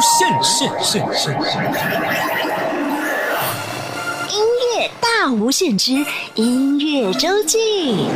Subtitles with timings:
[0.00, 1.32] 限限限限
[4.30, 4.44] 音
[4.76, 5.92] 乐大无限之
[6.34, 8.06] 音乐周记。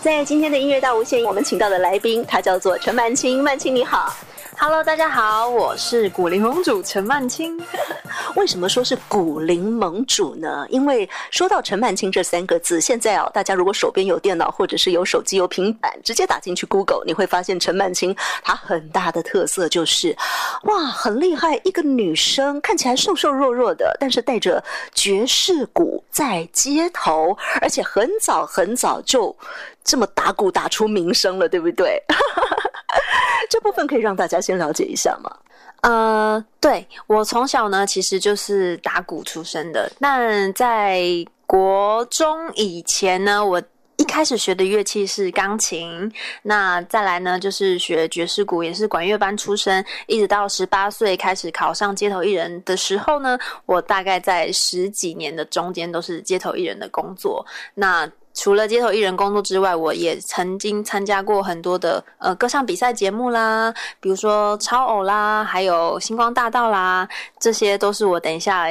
[0.00, 3.42] 在今天的音乐大无限，我们请到的来宾，他叫做陈曼青。
[3.42, 4.14] 曼青你好
[4.56, 7.60] ，Hello，大家好，我是古灵盟主陈曼青。
[8.36, 10.66] 为什么说是古灵盟主呢？
[10.68, 20.16] 因为说到陈曼青这三个字，现在啊，大家如果手边有电脑或者是有手机有平板，直接打进去 Google，你会发现陈曼青她很大的特色就是，
[20.64, 24.62] 哇，很厉害，一个女生看起来瘦瘦弱弱的，但是带着
[24.94, 29.34] 爵士鼓在街头，而且很早很早就。
[29.84, 32.02] 这么打鼓打出名声了，对不对？
[33.50, 35.30] 这部分可以让大家先了解一下吗？
[35.82, 39.90] 呃，对我从小呢，其实就是打鼓出身的。
[40.00, 41.02] 但在
[41.46, 43.62] 国中以前呢，我
[43.96, 46.10] 一开始学的乐器是钢琴，
[46.42, 49.84] 那再来呢就是学爵士鼓，也是管乐班出身。
[50.06, 57.44] 一直到十八岁开始考上街头艺人的时候呢，我大概在十几年的中间都是街头艺人的工作。
[57.74, 68.66] 那除了街头艺人工作之外，我也曾经参加过很多的呃歌唱比赛节目啦，比如说超偶啦，还有星光大道啦，这些都是我等一下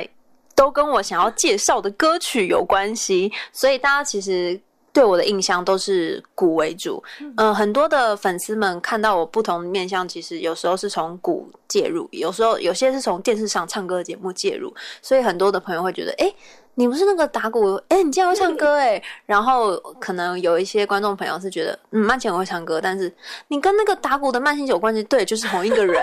[0.53, 3.31] 都跟我想要介绍的歌曲有关系。
[3.53, 4.59] 所以大家其实
[4.91, 7.02] 对我的印象都是鼓为主。
[7.38, 16.34] 嗯，很多的粉丝们看到我不同面相，其实有时候是从鼓介入，有时候有些是从电视上唱歌的节目介入，所以很多的朋友会觉得，哎。
[16.76, 17.76] 你不是那个打鼓？
[17.90, 19.02] 哎，你竟然会唱歌哎！
[19.26, 23.14] 然后可能有一些观众朋友是觉得，嗯，曼青会唱歌，但是
[23.48, 25.04] 你跟那个打鼓的曼青有关系？
[25.04, 26.02] 对，就是同一个人。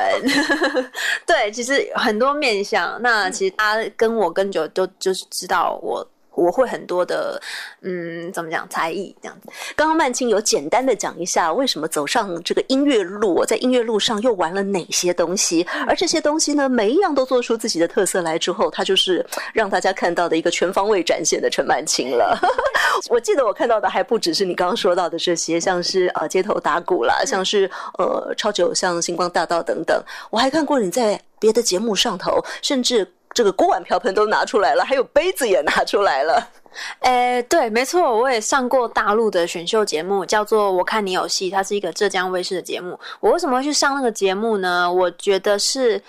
[1.26, 3.00] 对，其实很多面相。
[3.02, 6.06] 那其实他跟我跟久都就是知道我。
[6.34, 7.40] 我会很多的，
[7.82, 9.48] 嗯，怎么讲才艺这样子。
[9.76, 15.66] 刚刚曼青有简单的讲一下，为什么走上这个音乐路，在音乐路上又玩了哪些东西？
[15.86, 22.38] 而这些东西呢，每一样都做出自己的特色来之后，他就是让大家看到的一个全方位展现的陈曼青了。
[23.10, 30.02] 我记得我看到的还不只是你刚刚说到的这些，像是呃街头打鼓啦，像是呃超级偶像星光大道等等。
[30.30, 33.06] 我还看过你在别的节目上头，甚至。
[33.32, 36.48] 这个锅碗瓢盆都拿出来了，还有杯子也拿出来了。
[37.00, 42.98] 诶，对，没错，我也上过大陆的选秀节目，叫做《我看你有戏》，它是一个浙江卫视的节目。
[43.20, 44.92] 我为什么会去上那个节目呢？
[44.92, 46.00] 我觉得是，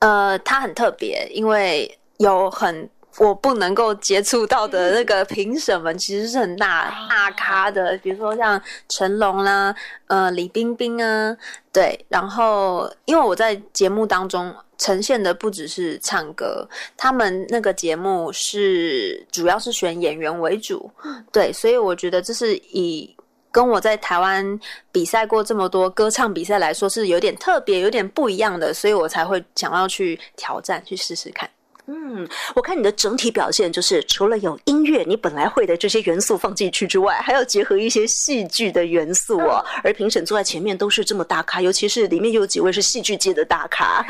[0.00, 2.88] 呃，它很特别，因为有很。
[3.18, 9.74] 我不能够接触到的那个评审们，其实是很大大咖的，比如说像成龙啦，
[10.06, 11.36] 呃，李冰冰啊，
[11.70, 12.04] 对。
[12.08, 20.90] 然后，因为我在节目当中呈现的不只是唱歌，他们那个节目是主要是选演员为主，
[21.30, 21.52] 对。
[21.52, 23.14] 所以我觉得这是以
[23.50, 24.58] 跟我在台湾
[24.90, 31.48] 比赛过这么多歌唱比赛来说，是有点特别、有点不一样的，所以我才会想要去挑战、去试试看。
[31.86, 39.64] 嗯，我看你的整体表现就是，除了有音乐你本来会的这些元素放进去之外，还要结合一些戏剧的元素哦。
[39.82, 44.04] 而评审坐在前面都是这么大咖，尤其是里面有几位是戏剧界的大咖。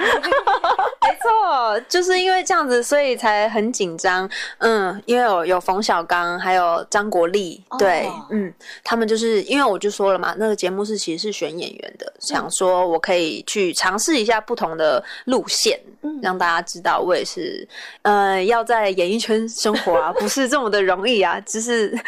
[1.02, 4.28] 没错，就是因为这样子，所以才很紧张。
[4.58, 8.52] 嗯，因为有有冯小刚，还有张国立，对，嗯，
[8.84, 15.80] 他们就是因为我就说了嘛，那个节目是其实是选演员的，想说我可以去尝试一下不同的路线，
[16.20, 17.61] 让大家知道我也是。
[18.02, 21.40] 呃，要在演艺圈生活啊，不是这么的容易啊。
[21.40, 21.98] 只是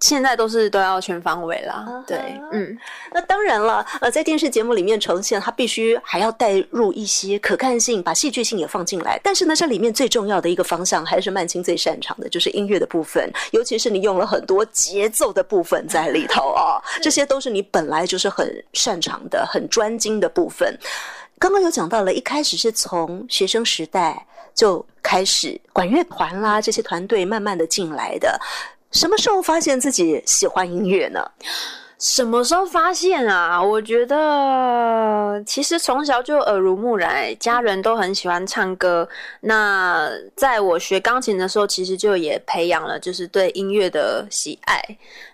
[0.00, 1.84] 现在都是都要全方位啦。
[2.06, 2.16] 对，
[2.52, 2.78] 嗯，
[3.12, 3.84] 那当然了。
[4.00, 9.18] 呃，在电视节目里面呈现，它必须还要带入一些可看性，把戏剧性也放进来。
[9.24, 13.28] 但是呢，这里面最重要的一个方向，还是曼青最擅长的，就是音乐的部分。
[13.50, 20.78] 尤其是你用了很多节奏的部分在里头啊， 这些都是你本来就是很擅长的、很专精的部分。
[21.40, 24.24] 刚刚有讲到了，一开始是从学生时代。
[24.58, 28.36] 就开始管乐团啦，这些团队慢慢的进来的。
[28.90, 31.24] 什么时候发现自己喜欢音乐呢？
[32.00, 33.62] 什么时候发现啊？
[33.62, 39.08] 我觉得其实从小就耳濡目染，家人都很喜欢唱歌。
[39.42, 44.82] 那在我学钢琴的时候，其实就也培养了就是对音乐的喜爱。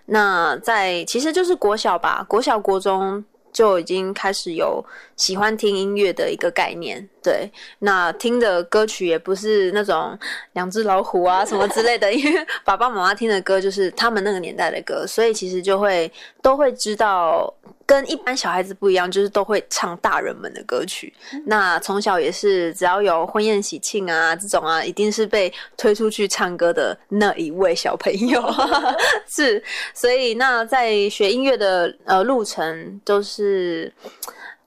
[0.05, 3.25] 那在其实就是国小吧，国小国中。
[3.55, 4.83] 就已经开始有
[5.15, 10.17] 喜欢听音乐的一个概念，对，那听的歌曲也不是那种
[10.53, 17.51] 两只老虎啊什么之类的， 因为爸爸妈妈听的歌就是他们那个年代的歌，所以其实就会都会知道
[17.85, 21.13] 跟一般小孩子不一样，就是都会唱大人们的歌曲。
[21.45, 28.43] 那从小也是，只要有婚宴喜庆啊这种啊，一定是被推出去唱歌的那一位小朋友。
[29.29, 29.63] 是，
[29.93, 33.91] 所以那在学音乐的呃路程都是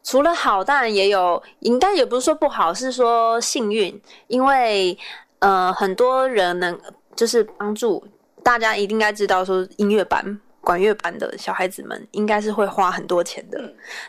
[0.09, 4.97] 除了好，当然也有，应该也不是说不好，是说幸运，因为
[5.41, 6.81] 呃很多人能
[7.15, 8.03] 就是帮助
[8.43, 10.41] 大家，一定该知道说音乐班。
[10.61, 13.59] 管乐班的小孩子们应该是会花很多钱的。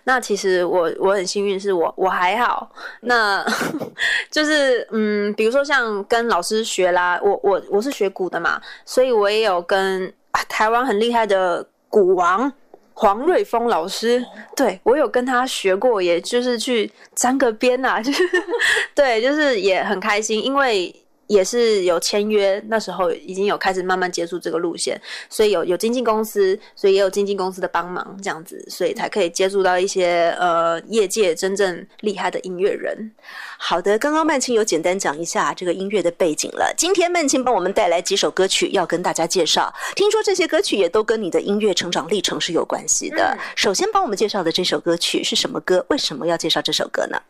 [0.05, 2.69] 那其实我我很幸运，是我我还好。
[3.01, 3.45] 那
[4.31, 10.11] 就是嗯，比如说像跟老师学啦，我我我是学鼓的嘛，所以我也有跟
[10.47, 12.51] 台湾很厉害的鼓王
[12.99, 14.21] 黄瑞峰老师，
[14.57, 18.23] 对我有跟他学过，也就是去沾个边呐，就是
[18.93, 20.93] 对，就是也很开心，因为。
[21.29, 24.99] 也是有签约，那时候已经有开始慢慢接触这个路线，
[25.29, 33.11] 所以有有经纪公司，所以也有经纪公司的帮忙，这样子，所以才可以接触到一些呃业界真正厉害的音乐人。
[33.59, 36.73] 好的，刚刚曼青有简单讲一下这个音乐的背景了。
[36.75, 43.37] 今天曼青帮我们带来几首歌曲要跟大家介绍，听说这些歌曲也都跟你的音乐成长历程是有关系的。
[43.55, 45.85] 首先帮我们介绍的这首歌曲是什么歌？
[45.89, 47.21] 为什么要介绍这首歌呢？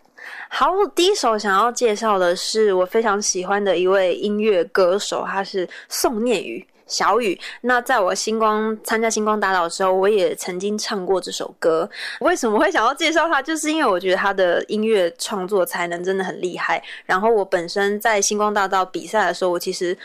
[0.49, 7.39] 好，我第一首想要介绍的是我非常喜欢的一位音乐歌手，他是宋念宇小雨。
[7.61, 11.87] 那在我星光参加星光大道的时候，我也曾经唱过这首歌。
[12.21, 13.41] 为什么会想要介绍他？
[13.41, 16.81] 就是因为我觉得他的音乐创作才能真的很厉害。
[17.05, 19.95] 然后我本身在星光大道比赛的时候，我其实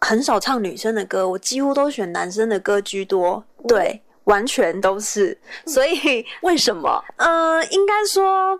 [0.00, 3.44] 很少唱女生的歌，我几乎都选男生的歌居多。
[3.68, 5.36] 对，完全都是。
[5.66, 7.04] 所以为什么？
[7.18, 8.58] 呃，应该说。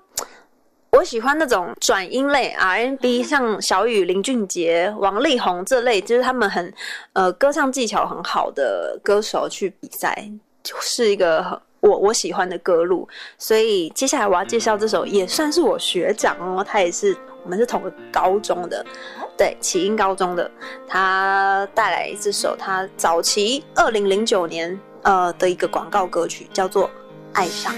[0.96, 6.72] 我喜欢那种转音类 R&B，像小雨、林俊杰、王力宏这类，就是他们很
[7.14, 10.30] 呃歌唱技巧很好的歌手去比赛，
[10.62, 13.08] 就是一个我我喜欢的歌路。
[13.38, 18.86] 所以接下来我要介绍这首，也算是我学长哦，他也是我们是同个高中的，
[19.36, 20.48] 对，启英高中的，
[20.86, 26.86] 他带来这首他早期二零零九年呃的一个广告歌曲，叫做
[27.32, 27.74] 《爱上》。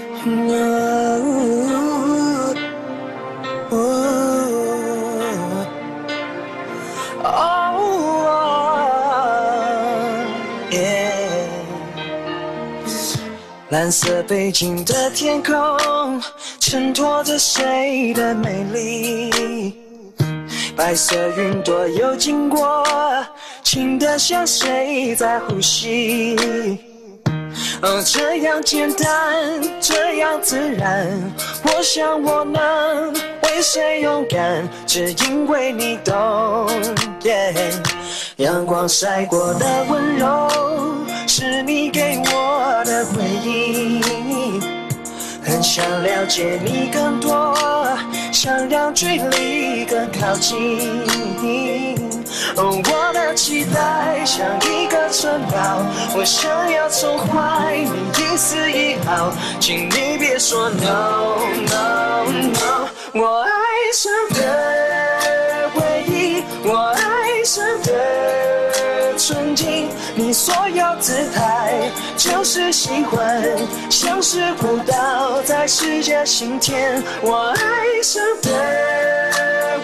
[13.69, 16.21] 蓝色背景的天空，
[16.59, 19.75] 衬托着谁的美丽？
[20.75, 22.83] 白色云朵又经过，
[23.63, 26.35] 轻得像谁在呼吸？
[27.81, 31.07] 哦，这样简单，这样自然，
[31.63, 33.13] 我想我能
[33.43, 36.67] 为谁勇敢，只因为你懂。
[38.37, 40.49] 阳光晒过的温柔，
[41.27, 44.26] 是你给我的回忆。
[45.61, 47.57] 想了解你更多，
[48.31, 51.05] 想让距离更靠近。
[52.55, 55.83] 我的期待像一个城堡，
[56.15, 61.37] 我想要宠坏你一丝一毫，请你别说 no
[61.69, 62.87] no no。
[63.13, 63.51] 我爱
[63.93, 69.66] 上的回忆，我爱上的纯净，
[70.19, 73.39] 你所有姿态就是喜欢，
[73.87, 77.03] 像是舞蹈在世界心田。
[77.21, 78.49] 我爱上的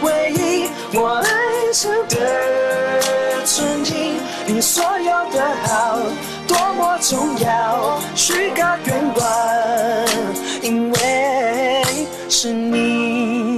[0.01, 2.17] 回忆，我爱上的。
[3.45, 4.15] 纯净，
[4.47, 5.99] 你所有的好
[6.47, 9.25] 多么重要，许个愿望，
[10.63, 11.83] 因为
[12.27, 13.52] 是你。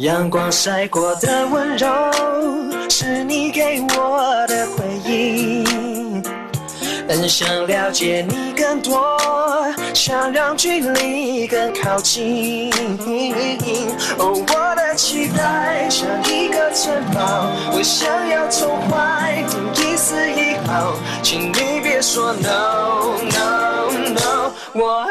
[0.00, 1.86] 阳光晒过的温柔，
[2.88, 5.62] 是你给我的回忆。
[7.06, 9.18] 很想了解你更多，
[9.92, 12.70] 想让距离更靠近。
[14.16, 24.50] 哦，我的期待像一个城堡，我想要宠坏你一丝一毫，请你别说 no no no。
[24.72, 25.10] 我爱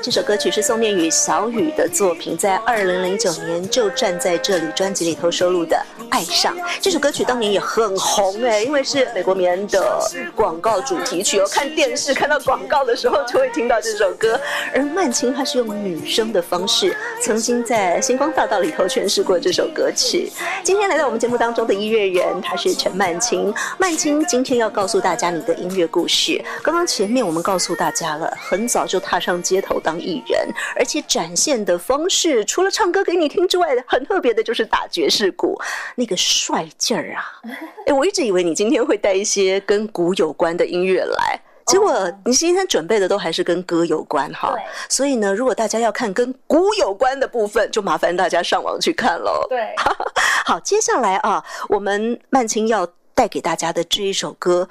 [0.00, 5.76] 这首歌曲是宋念宇小雨的作品，在二零零九年就站在这里专辑里头收录的
[6.08, 9.98] 《爱上》这首歌曲，当年也很红哎，因为是美国棉的
[10.36, 11.48] 广告主题曲哦。
[11.50, 14.40] 看电视看到广告的时候就会听到这首歌。
[14.72, 20.30] 而曼青她是用女生的方式，曾经在星光大道里头诠释过这首歌曲。
[20.62, 23.52] 今天来到我们节目当中的音乐人，她是陈曼青。
[23.78, 26.40] 曼青今天要告诉大家你的音乐故事。
[26.62, 30.48] 刚刚前面我们告诉大家了，很早就踏上街头当艺人。
[30.74, 35.60] 而且展现的方式，除了唱歌给你听之外，很特别的就是打爵士鼓。
[35.94, 37.24] 那个帅劲儿啊！
[37.86, 41.40] 哎，我一直以为你今天会带一些跟鼓有关的音乐来。
[41.66, 44.54] 结果你今天准备的都还是跟歌有关哈，
[44.88, 49.44] 所以呢，如果大家要看跟鼓有关的部分，就麻烦大家上网去看喽。
[49.48, 49.74] 对，
[50.46, 52.86] 好，接下来啊，我们曼青要
[53.16, 54.68] 带给大家的这一首歌，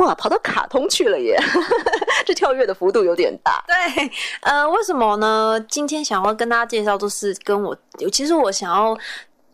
[0.00, 1.38] 哇，跑到卡通去了耶，
[2.26, 3.62] 这跳跃的幅度有点大。
[3.66, 4.10] 对，
[4.42, 5.58] 呃，为什么呢？
[5.68, 7.76] 今天想要跟大家介绍，都是跟我，
[8.12, 8.96] 其实我想要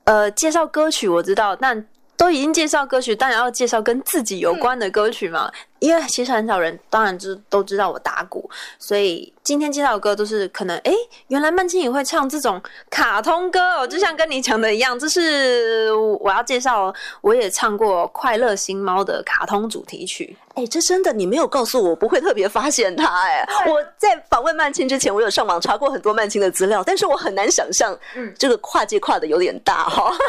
[0.05, 1.87] 呃介绍歌曲，我知道，但。
[2.17, 5.51] 都已经介绍歌曲，当然要介绍跟自己有关的歌曲嘛。
[5.79, 10.93] 因为其实很少人，当然知都知道我打鼓，所以今天介绍的歌都是可能，哎，
[11.29, 13.87] 原来曼青也会唱这种卡通歌哦。
[13.87, 20.35] 就像跟你讲的一样，这是我要介绍，我也唱过《快乐星猫》的卡通主题曲。
[20.55, 23.05] 哎，这真的你没有告诉我，不会特别发现它。
[23.05, 30.11] 哎，我在访问曼青之前，我有上网查过很多曼青的资料，但是我很难想象，嗯，这个跨界跨的有点大哈。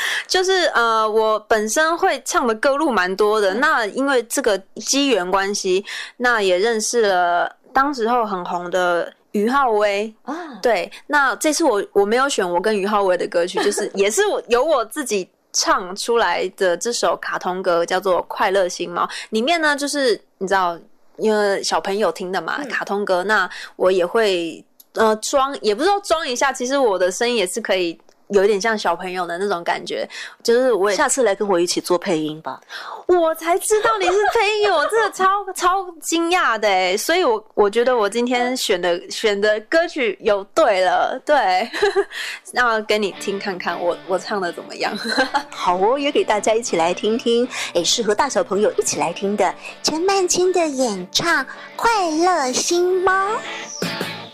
[0.26, 3.54] 就是呃，我本身会唱的歌路蛮多的。
[3.54, 5.84] 那因为这个机缘关系，
[6.18, 10.34] 那也认识了当时候很红的于浩威啊。
[10.62, 19.04] 对，那这次我我没有选我跟于浩威的歌曲，就是也是我由我自己唱出来的这首卡通歌，叫做《快乐星猫》。
[19.30, 20.78] 里面呢，就是你知道，
[21.16, 24.64] 因为小朋友听的嘛，卡通歌，那我也会
[24.94, 27.98] 呃装，也不是说装一下，其实我的声音也是可以。
[28.30, 30.08] 有一点像小朋友的那种感觉，
[30.42, 32.60] 就是我下次来跟我一起做配音吧。
[33.06, 36.96] 我才知道你是配音，我 真的超超惊讶的哎！
[36.96, 41.68] 所以，我我觉得我今天选的选的歌曲有对了，对，
[42.52, 44.94] 那给你听看看，我我唱的怎么样？
[45.50, 51.42] 好哦，也给大家一起来听听，哎，适合大小朋友一起来听的陈曼青的演唱
[51.76, 53.12] 《快乐星猫》。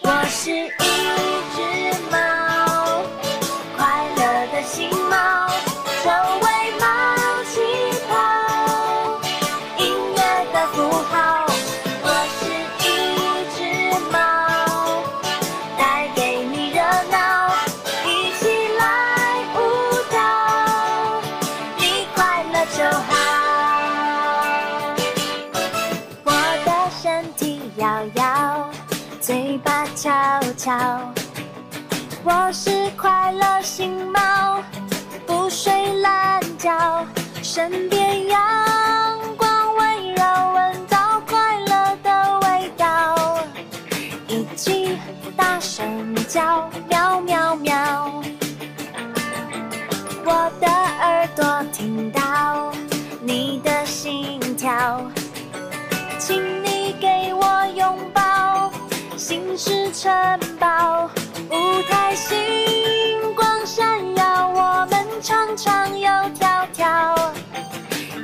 [0.03, 2.34] 我是一只猫。
[37.43, 38.39] 身边阳
[39.37, 43.15] 光围绕，闻到快乐的味道，
[44.29, 44.99] 一起
[45.37, 48.23] 大声叫喵喵喵。
[50.25, 52.73] 我的耳朵听到
[53.21, 55.03] 你的心跳，
[56.19, 58.73] 请你给我拥抱，
[59.19, 60.11] 心是城
[60.59, 61.11] 堡。
[61.51, 62.35] 舞台星
[63.35, 66.09] 光闪耀，我们唱唱又
[66.39, 67.15] 跳跳，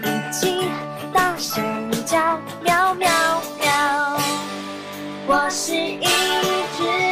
[0.02, 0.68] 一起
[1.12, 3.08] 大声叫喵喵
[3.60, 4.18] 喵。
[5.26, 6.04] 我是一
[6.76, 7.10] 只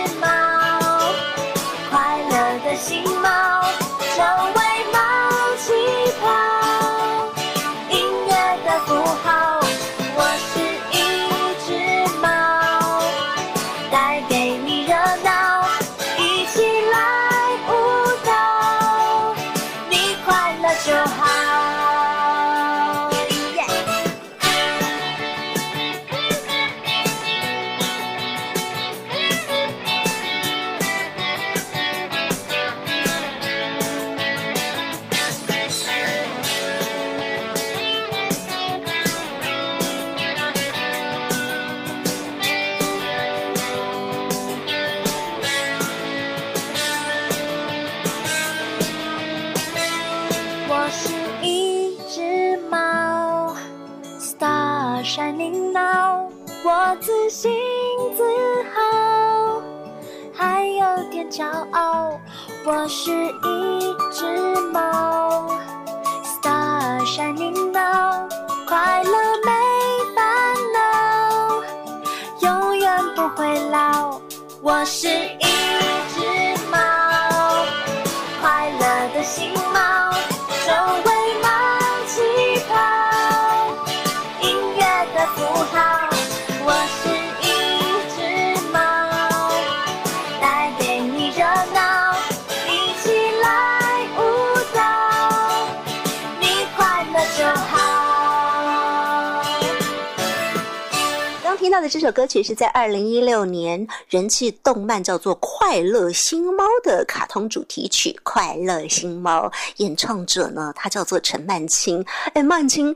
[101.89, 109.47] 的这首歌曲是在二零一六年人气动漫叫做《快乐星猫》的卡通主题曲《快乐星猫》，
[109.79, 112.05] 演唱者呢，他叫做陈曼青。
[112.35, 112.95] 哎，曼青。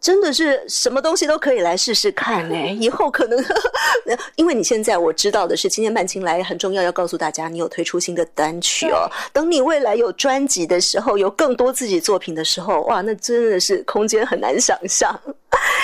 [0.00, 3.38] 真的是什么东西都可以来试试看哎，以后可能，
[4.34, 9.08] 因为你现在我知道的是，今天曼青来很重要，要告诉大家你有推出新的单曲哦。
[9.32, 15.16] 等你未来有专辑的时候，有更多自己作品的时候，哇，那真的是空间很难想象。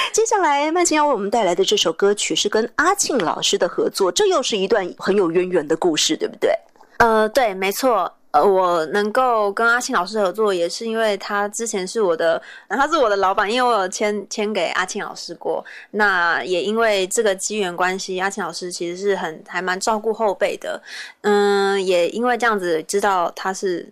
[0.12, 6.50] 接下来，曼青要为我们带来的这首歌曲是跟阿庆老师的合作，这又是一段很有渊源的故事，对不对？
[6.98, 8.12] 呃，对，没错。
[8.30, 15.64] 呃，我能够跟阿庆老师合作，也是因为他之前是我的，他是我的老板，因为我有签签给阿庆老师过。
[15.92, 20.80] 那也因为这个机缘关系，阿庆老师其实是很还蛮照顾后辈的。
[21.22, 23.90] 嗯，也因为这样子知道他是，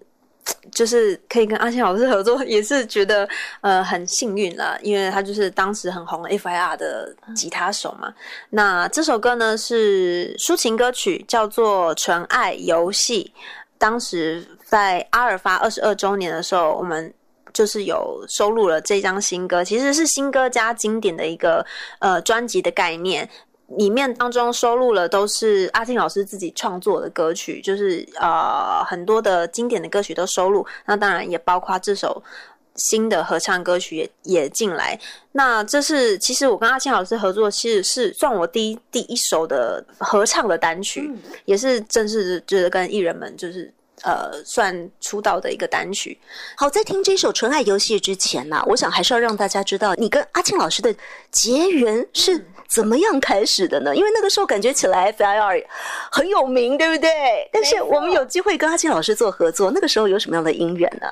[0.72, 3.28] 就是可以跟阿庆老师合作，也是觉得
[3.60, 8.12] 呃很幸运了，因为他就是当时很红 FIR 的吉他手嘛。
[8.50, 13.32] 那这首歌呢是抒情歌曲，叫做《纯爱游戏》。
[13.78, 17.12] 当时在阿尔法二十二周年的时候，我们
[17.52, 21.64] 就是有收录了这张新歌，其实是新歌加经典的一个
[22.00, 23.28] 呃专辑的概念。
[23.68, 30.64] 里面当中收录了都是阿庆老师自己创作的歌曲，就是呃很多的经典的歌曲都收录。
[30.86, 32.22] 那当然也包括这首
[32.76, 34.98] 新的合唱歌曲也也进来。
[35.32, 41.12] 那这是其实我跟阿庆老师合作，其实是算我第一第一首的合唱的单曲，
[41.44, 43.72] 也是正式就是跟艺人们就是。
[44.02, 46.16] 呃，算出道的一个单曲。
[46.54, 50.94] 好，在听这首《纯爱游戏》之前呢，我想还是要让大家知道，你跟阿庆老师的
[51.30, 53.94] 结缘是怎么样开始的呢？
[53.94, 55.64] 因为那个时候感觉起来 FIR
[56.10, 57.48] 很有名，对不对？
[57.52, 61.08] 但是我们有机会跟阿庆老师做合作，那个时候有什么样的因缘呢？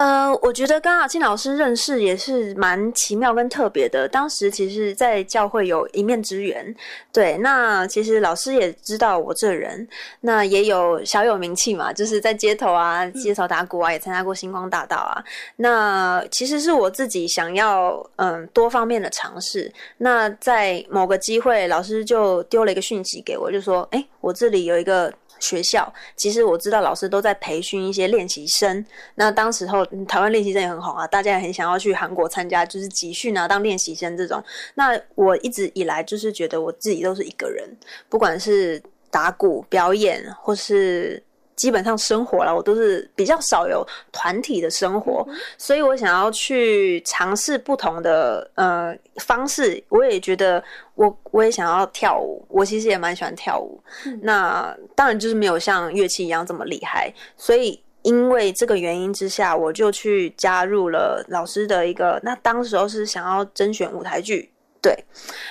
[0.00, 4.08] 呃，我觉得跟阿庆老师认识也是蛮奇妙跟特别的。
[4.08, 6.74] 当时其实，在教会有一面之缘，
[7.12, 7.36] 对。
[7.36, 9.86] 那其实老师也知道我这人，
[10.22, 15.22] 那也有小有名气嘛，就是在街头啊，街头打鼓啊，也参加过星光大道啊。
[15.56, 19.70] 那其实是我自己想要嗯多方面的尝试。
[19.98, 34.42] 那在某个机会，老师就丢了一个讯息给我，就说：“哎，我这里有一个。”学校其实我知道老师都在培训一些练习生，那当时候台湾练习生也很红啊，大家也很想要去韩国参加，就是集训啊，当练习生这种。
[34.74, 37.68] 那我一直以来就是觉得我自己都是一个人，
[38.08, 41.22] 不管是打鼓表演或是。
[41.60, 49.82] 基本上生活了，我都是比较少有团体的生活，所以我想要去尝试不同的呃方式。
[49.90, 53.78] 我也觉得我我也想要跳舞，我其实也蛮喜欢跳舞。
[54.22, 62.18] 那当然就是没有像乐器一样这么厉害，所以因为这个原因之下，我就去加入了老师的一个。
[62.22, 64.50] 那当时候是想要甄选舞台剧。
[64.82, 64.96] 对，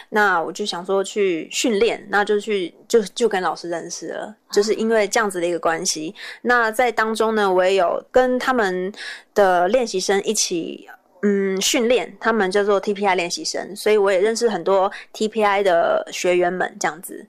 [0.09, 6.13] 那我就想说去训练，那就去就就跟老师认识了，就是因为这样子的一个关系。
[6.41, 8.91] 那在当中呢，我也有跟他们
[9.35, 10.89] 的练习生一起
[11.21, 17.27] 嗯训练，他们叫做 TPI 练习生，所以我也认识很多 TPI 的学员们，这样子。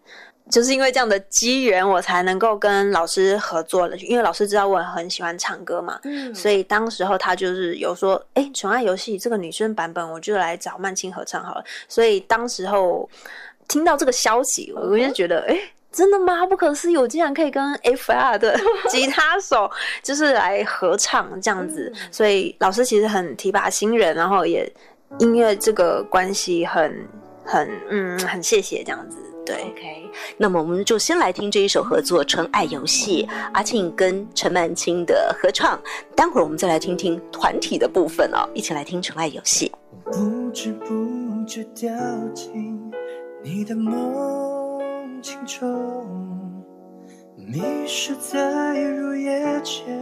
[0.51, 3.97] 就是因为这样的机缘，我才能够跟老师合作了。
[3.99, 13.09] 因为老师知道我很喜欢唱歌嘛，嗯所以当时候他就是有说：“哎，《纯爱游戏》这个女生版本，我就来找曼青合唱好了。”所以当时候
[13.69, 15.57] 听到这个消息，我就觉得：“哎，
[15.93, 16.45] 真的吗？
[16.47, 16.97] 不可思议！
[16.97, 18.59] 我竟然可以跟 FR 的
[18.89, 19.71] 吉他手
[20.03, 24.71] 就是来合唱这样子。”所以老师其实很提拔新人，然后也
[25.21, 27.09] 因为这个关系很
[27.45, 29.17] 很嗯很谢谢这样子。
[29.51, 35.81] 对，OK，那么我们就先来听这一首合作《纯爱游戏》，阿庆跟陈曼青的合唱。
[36.15, 39.73] 待会儿我们再来听听团体的部分哦，一起来听《纯爱游戏》。
[40.13, 41.91] 不知不觉掉
[42.33, 42.93] 进
[43.43, 46.07] 你的梦境中，
[47.37, 50.01] 迷失在入夜前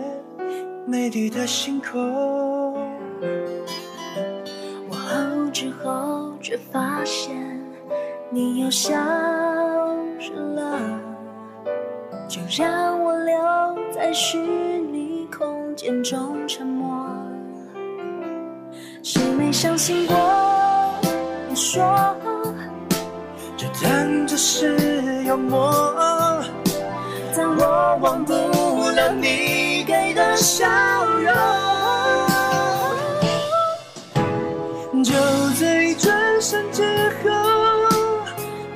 [0.86, 2.74] 美丽的星空。
[4.90, 7.58] 我后知后觉发现。
[8.30, 8.94] 你又消
[10.18, 10.78] 失了，
[12.28, 13.34] 就让我留
[13.90, 17.06] 在虚拟空间中沉默。
[19.02, 20.14] 谁没相信过
[21.48, 22.14] 你说，
[23.56, 25.72] 这当作是幽默，
[27.34, 28.34] 但我忘不
[28.90, 30.66] 了你给的笑
[31.16, 31.32] 容。
[35.02, 35.14] 就
[35.58, 36.82] 在转身之
[37.24, 37.37] 后。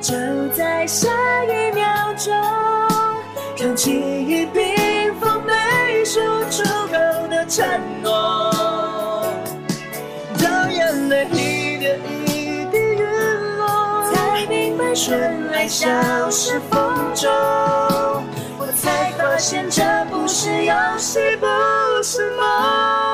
[0.03, 0.15] 就
[0.49, 1.09] 在下
[1.45, 1.87] 一秒
[2.19, 2.35] 钟，
[3.57, 7.65] 看记忆冰封没说出口的承
[8.03, 9.25] 诺，
[10.43, 14.93] 当眼泪一点一滴陨落，才明白。
[14.93, 15.88] 春爱消
[16.31, 17.31] 失风中，
[18.59, 21.47] 我才发现这不是游戏，不
[22.03, 23.12] 是梦。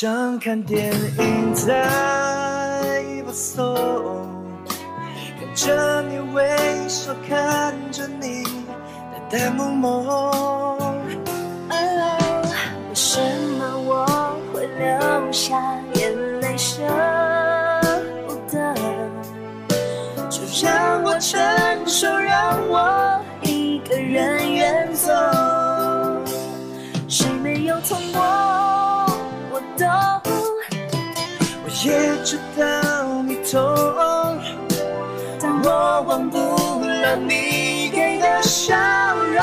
[0.00, 3.76] 像看电影在播送。
[5.38, 6.48] 看着你微
[6.88, 8.44] 笑，看着你
[9.28, 10.08] 淡淡梦梦。
[10.08, 10.94] 哦，
[11.68, 13.20] 为什
[13.58, 14.06] 么我
[14.54, 15.60] 会流下
[15.92, 16.80] 眼泪舍
[18.26, 18.74] 不得？
[20.30, 21.38] 就让我承
[21.86, 25.12] 受，让我一个人远走，
[27.06, 28.59] 谁没有痛过？
[31.82, 34.38] 也知道你痛，
[35.40, 36.38] 但我忘不
[36.86, 38.76] 了你给的笑
[39.16, 39.40] 容。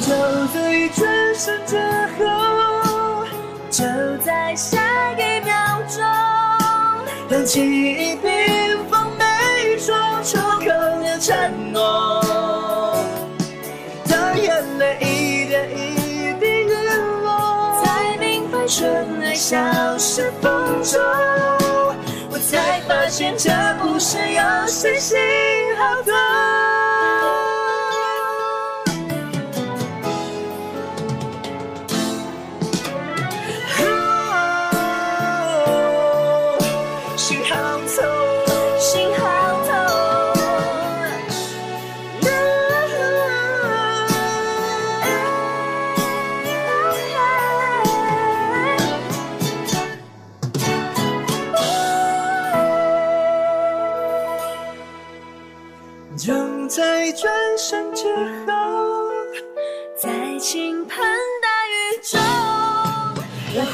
[0.00, 0.06] 就
[0.54, 1.76] 在转身之
[2.16, 3.24] 后，
[3.70, 3.84] 就
[4.24, 4.78] 在下
[5.14, 5.52] 一秒
[5.88, 6.00] 钟，
[7.28, 8.14] 当记忆
[19.50, 21.02] 消失风中，
[22.30, 23.50] 我才发现这
[23.82, 25.18] 不是游戏，心
[25.76, 26.79] 好痛。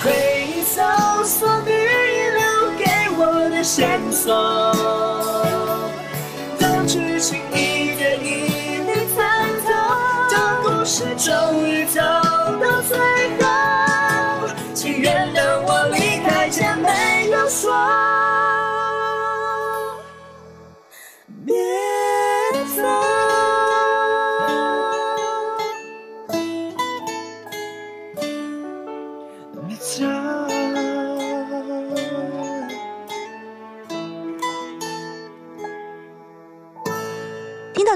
[0.06, 0.80] 回忆搜
[1.24, 2.84] 索你留给
[3.18, 4.32] 我的线索，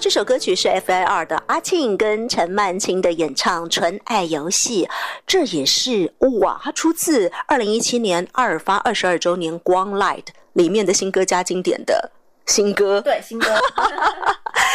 [0.00, 4.84] 这首歌曲是 F.I.R 的阿庆跟陈曼青的演唱《纯爱游戏》，
[5.26, 6.10] 这也是
[6.40, 10.22] 哇，它出自二零一七年阿尔发二十二周年《光 Light》
[10.54, 12.10] 里面的新歌加经典的
[12.46, 13.02] 新歌。
[13.02, 13.46] 对，新歌。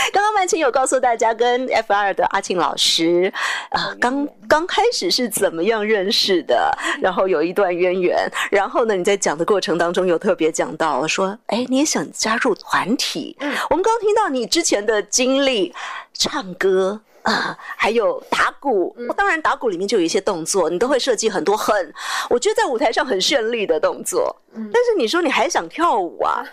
[0.13, 3.32] 刚刚曼青有告诉大家，跟 F.R 的阿庆老师
[3.70, 8.30] 啊，刚刚开始是怎么样认识的，然后有一段渊源。
[8.52, 13.36] 然后呢，你在讲的过程当中有特别讲到说，哎，你也想加入团体。
[13.39, 15.74] 嗯，我们刚刚听到你之前的经历，
[16.13, 17.02] 唱歌。
[17.26, 21.91] 啊，还有打鼓，当然打鼓里面就有一些动作，你都会设计很多很，
[22.30, 24.36] 我觉得在舞台上很绚丽的动作。
[24.54, 26.44] 但是你说你还想跳舞啊？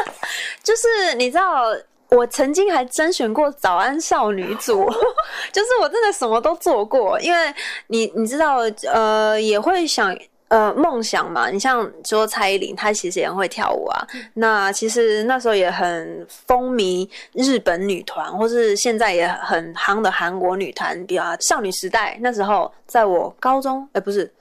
[0.62, 1.74] 就是你知道，
[2.10, 4.84] 我曾经还甄选过早安少女组，
[5.52, 7.54] 就是我真的什么都做过，因为
[7.88, 8.58] 你你知道，
[8.92, 10.16] 呃，也会想。
[10.50, 14.06] 呃，梦想嘛，你像说蔡依林，她其实也很会跳舞啊。
[14.32, 22.16] 那其实那时候也很风靡日本女团，或是现在也很夯的韩国女团，比如少女时代。
[22.22, 24.32] 那时候在我高中，哎、不是。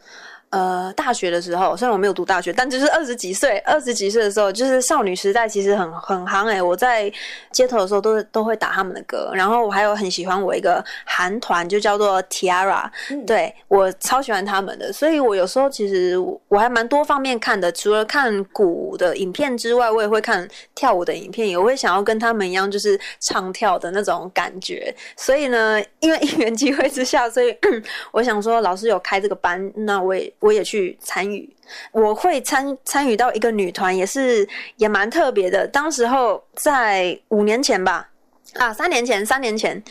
[0.50, 7.12] 呃，大学的时候，虽然我没有读大学，但就是二十几岁，二十几岁的时候，就是少女时代，其实很很夯哎、我在
[7.52, 12.90] 街头的时候都都会打他们的歌，然后我还有很喜欢我一个韩团，就叫做 Tiara，、
[13.26, 24.96] 对我超喜欢他们的，所以我有时候其实我我还蛮多方面看的，除了看鼓的影片之外，我也会看跳舞的影片，也会想要跟他们一样，就是唱跳的那种感觉。
[25.18, 27.54] 所以呢，因为 因缘机会之下，所以
[28.14, 31.56] 我想说，老师有开这个班，那我也我也去参与。
[31.92, 34.48] 我会参参与到一个女团，也是
[34.78, 35.68] 也蛮特别的。
[35.68, 38.10] 当时候在五年前吧，
[38.54, 39.84] 啊，三年前，三年前，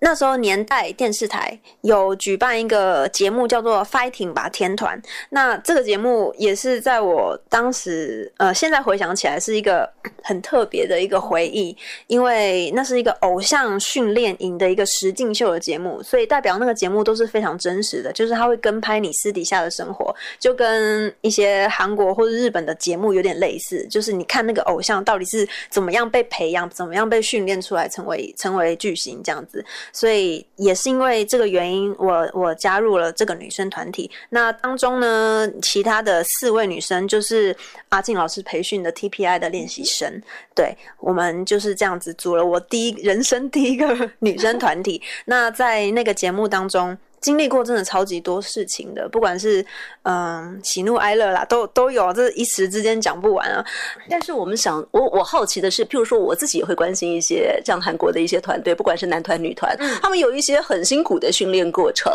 [0.00, 9.90] 那时候年代电视台有举办一个节目叫做《Fighting 吧天团》，那这个节目也是在我当时呃，现在回想起来是一个
[10.24, 29.62] 很特别的一个回忆，因为那是一个偶像训练营的一个实境秀的节目，所以代表那个节目都是非常真实的，就是他会跟拍你私底下的生活，就跟一些韩国或者日本的节目有点类似，就是你看那个偶像到底是怎么样被培养，怎么样被训练出来成为成为巨星这样子。
[29.92, 34.10] 所以也是因为这个原因，我我加入了这个女生团体。
[34.28, 37.56] 那当中呢，其他的四位女生就是
[37.90, 40.20] 阿静老师培训的 TPI 的练习生。
[40.54, 45.00] 对我们就是这样子组了我第一人生第一个 女生团体。
[45.24, 46.96] 那在那个节目当中。
[47.20, 49.64] 经历过真的超级多事情的，不管是
[50.04, 53.64] 嗯喜怒哀乐啦，都都有，这一时之间讲不完啊。
[54.08, 62.12] 但是我们想，我我好奇的是，譬如说我自己也会关心一些像韩国的一些团队，不管是男团女团，他们有一些很辛苦的训练过程。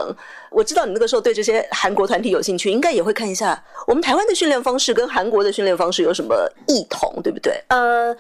[0.50, 7.64] 我知道你那个时候对这些韩国团体有兴趣，应该也会看一下我们台湾的训练方式跟韩国的训练方式有什么异同，对不对？
[7.68, 8.16] 呃。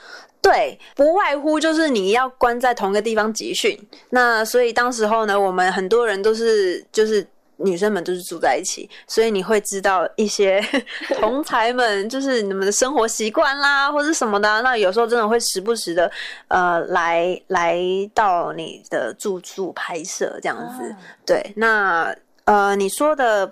[0.45, 3.75] 对，不外乎就是你要关在同一个地方集训。
[4.11, 7.25] 那所以当时候呢，我们很多人都是就是
[7.57, 10.63] 女生们都是住在一起，所以你会知道一些
[11.19, 14.61] 同才们就是你们的生活习惯啦，或者什么的。
[14.61, 16.11] 那有时候真的会时不时的
[16.49, 17.81] 呃来来
[18.13, 20.95] 到你的住处拍摄这样子。
[21.25, 23.51] 对，那呃你说的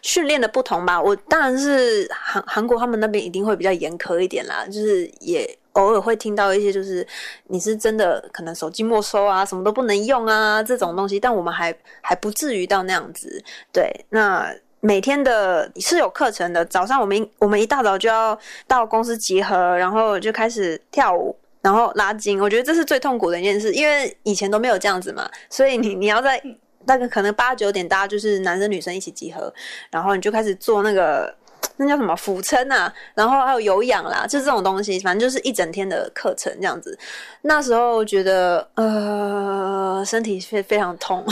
[0.00, 5.58] 训练的不同吧，我当然是韩韩国他们那边一定会比较严苛一点啦，就是也。
[5.72, 7.06] 偶尔会听到一些，就是
[7.48, 13.42] 你是真的可能手机没收啊，什么都不能用啊这种东西，但我们还还不至于到那样子。
[13.72, 22.40] 对，那每天的是有课程的，早上我们我们一大早就要到公司集合，然后就开始跳舞，然后拉筋。
[22.40, 26.42] 我觉得这是最痛苦的一件事，因为以前都没有这样子嘛，所以你你要在
[26.84, 29.52] 那个可能八九点大家就是男生女生一起集合，
[29.90, 31.34] 然后你就开始做那个。
[31.76, 32.92] 那叫什么俯撑啊？
[33.14, 36.96] 然后还有有氧啦，就这种东西，反正就是一整天的课程这样子。
[37.42, 41.24] 那时候觉得呃身体非非常痛，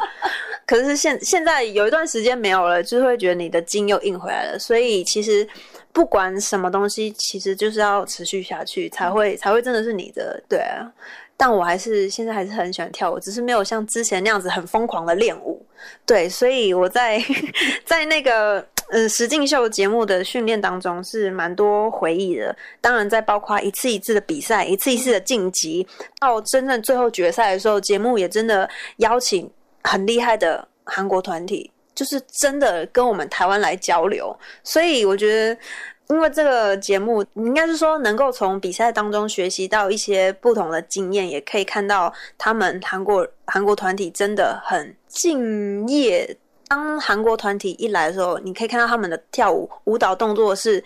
[0.66, 4.58] 可是现现在有一段时间没有了，就会觉得你的筋又硬回来了。
[4.58, 5.46] 所以其实
[5.92, 10.40] 不管什么东西，其实就是要持续下去，才会才会真的是你的。
[10.48, 10.90] 对啊，
[11.36, 15.64] 但我还是现在还是很喜欢跳舞，只是没有像之前那样子很疯狂的练舞。
[16.06, 17.22] 对，所以我在
[17.84, 18.66] 在那个。
[18.90, 22.54] 嗯，实境秀节目的训练当中是蛮多回忆的。
[22.80, 25.86] 当然，在包括一次一次的比赛，一次一次的晋级，
[26.20, 28.68] 到真正最后决赛的时候，节目也真的
[28.98, 29.50] 邀请
[29.82, 34.36] 很厉害的韩国团体，就是真的跟我们台湾来交流。
[34.62, 35.60] 所以我觉得，
[36.08, 46.36] 因为这个节目，应该是说能够从比赛当中学习到一些不同的经验，也可以看到他们韩国韩国团体真的很敬业。
[46.72, 50.82] 当韩国团体一来的时候，你可以看到他们的跳舞舞蹈动作是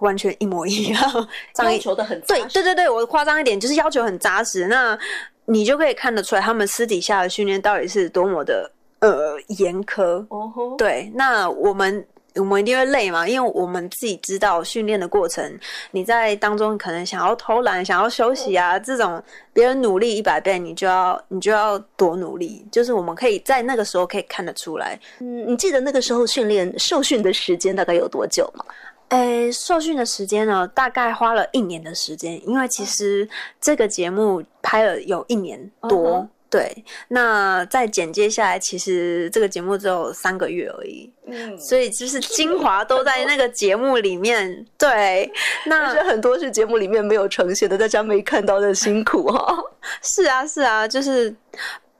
[0.00, 4.66] 完全一模一样，要求的很对对对对，我夸张一点就是要求很扎实。
[4.66, 4.98] 那
[5.44, 10.02] 你就可以看得出来，他们私底下的训练到底是多么的呃严苛。
[10.30, 12.04] 哦吼，对，那我们。
[12.36, 15.58] 我们一定会累嘛，因为我们自己知道训练的过程，
[15.90, 22.64] 你在当中可能想要偷懒、想要休息啊，这种别人努力一百倍，你就要你就要多努力。
[22.70, 24.98] 就是我们可以在那个时候可以看得出来。
[25.18, 28.64] 嗯，你记得那个时候训练受训的时间大概有多久吗？
[29.08, 33.28] 诶，受训的时间呢，大概花了一年的时间，因为其实
[33.60, 36.28] 这个节目拍了有一年多。
[36.50, 44.66] 对，那再剪接下来，其实这个节目只有三个月而已，嗯，所以就是精华都在那个节目里面。
[44.76, 45.30] 对，
[45.66, 49.56] 那很多是节目里面没有呈现的，大家没看到的辛苦哈。
[50.02, 51.32] 是啊，是啊，就是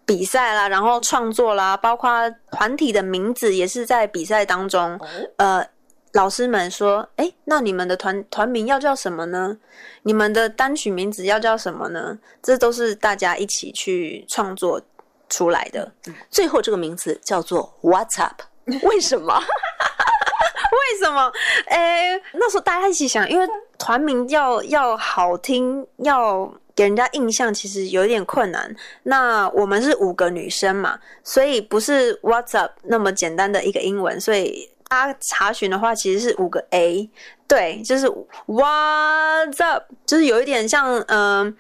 [0.05, 4.99] 比赛啦，然后创作啦，包括团体的名字也是在比赛当中，
[5.37, 5.65] 呃。
[6.13, 9.57] 老师们说：“哎，那你们的团团名要叫什么呢？
[10.03, 12.19] 你们的单曲名字要叫什么呢？
[12.43, 14.83] 这都是大家一起去创作
[15.29, 15.93] 出来的。
[16.29, 18.43] 最后这个名字叫做 What's Up？
[18.83, 19.39] 为什么？
[19.39, 21.33] 为什么？
[21.71, 23.47] 哎，那时候大家一起想，因为
[23.79, 28.75] 团名要要好听，要给人家印象，其实有一点困难。
[29.05, 37.09] 那我们是五个女生嘛，所以不是 What's Up 那么简单的一个英文，所以。”他查询的话，其实是五个 A，
[37.49, 38.07] 对，就是
[38.47, 41.57] What's up，就是有一点像，嗯，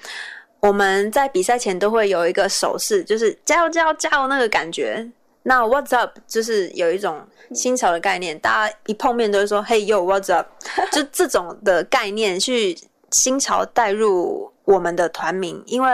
[0.58, 5.08] 我们在比赛前都会有一个手势，就是加油加油加油那个感觉。
[5.44, 10.48] 那 What's up 就是有一种新潮的概念，大家一碰面都会说 Hey yo，What's up？
[10.92, 12.76] 就这种的概念去
[13.12, 15.88] 新潮带入我们的团名，因为。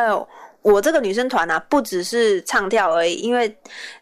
[0.63, 3.57] 我这个女生团啊，不只是唱跳而已，因为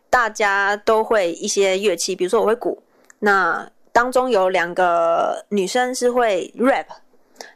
[0.09, 2.83] 大家都会一些乐器，比如说我会鼓，
[3.25, 6.87] 那当中有两个女生是会 rap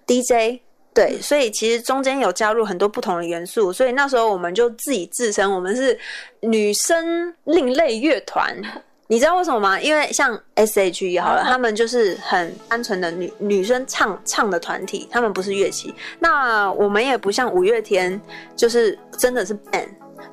[0.06, 0.60] DJ。
[0.94, 5.96] 对，所以其实中间有加入很多不同的元素，所以那时候我们就自己自称我们是
[6.40, 8.56] 女生另类乐团。
[9.06, 9.80] 你知道为什么吗？
[9.80, 15.94] 因为像 S H E 好了，他们就是很单纯的女女生唱唱的团体，他们不是乐器。
[16.18, 18.20] 那我们也不像五月天，
[18.56, 19.88] 就是真的是 band，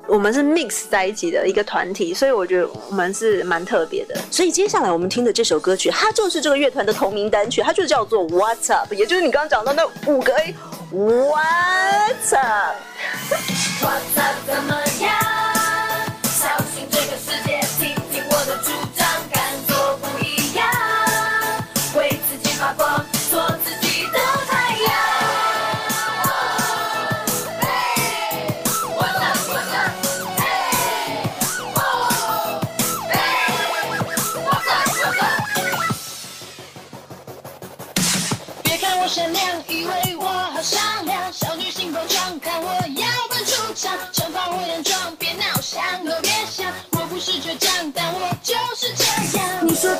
[0.06, 4.16] 我们是 mix 在一起的一个团体，所以我觉得我们是蛮特别的。
[4.30, 10.54] 所以接下来我们听的这首歌曲，它就是这个乐团的同名单曲，它就叫做 What's Up，也就是你刚刚讲到那五个 A
[10.92, 12.76] What's Up。
[13.82, 15.35] 我怎怎么样？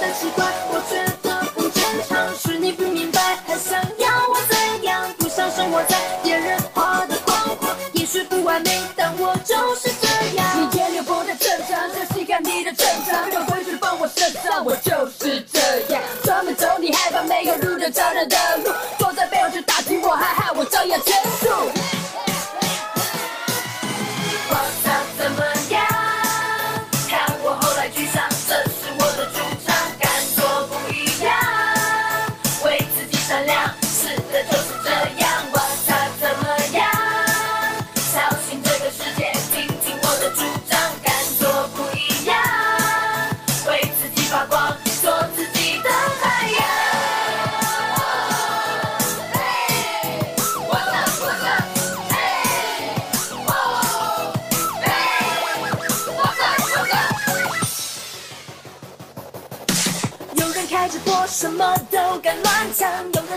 [0.00, 5.12] 的奇怪，我觉得不正常，是你不明白，还想要我怎样？
[5.18, 10.46] 不想生活在别人画的光环，也许不完美，但我就是这样。
[10.60, 16.02] 你眼流波的正常，这膝盖你的正常，让回去放我身上，我就是这样。
[16.22, 21.45] 专门走你害怕没有路的找人的路，坐在背后去打击我，还害我照样全速。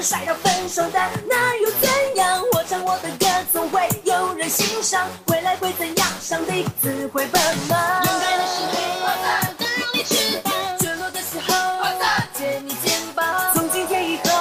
[0.10, 2.42] 晒到分手的，那又怎样？
[2.54, 5.08] 我唱我的歌，总会有人欣赏。
[5.28, 6.08] 未来会怎样？
[6.20, 8.04] 上帝自会帮忙。
[8.04, 8.74] 勇敢的时候，
[9.06, 9.06] 我
[9.60, 10.02] 更让你
[10.80, 11.86] 坠落的时候，我
[12.34, 13.54] 借你肩膀。
[13.54, 14.32] 从今天以后，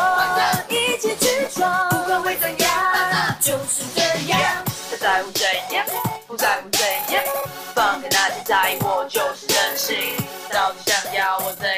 [0.70, 4.40] 一起去闯，不管会怎样，就是这样。
[4.88, 5.84] 不在乎怎样，
[6.26, 6.80] 不在乎怎
[7.14, 7.22] 样，
[7.74, 9.94] 放开那些在意，我就是任性。
[10.50, 11.77] 到底想要我怎样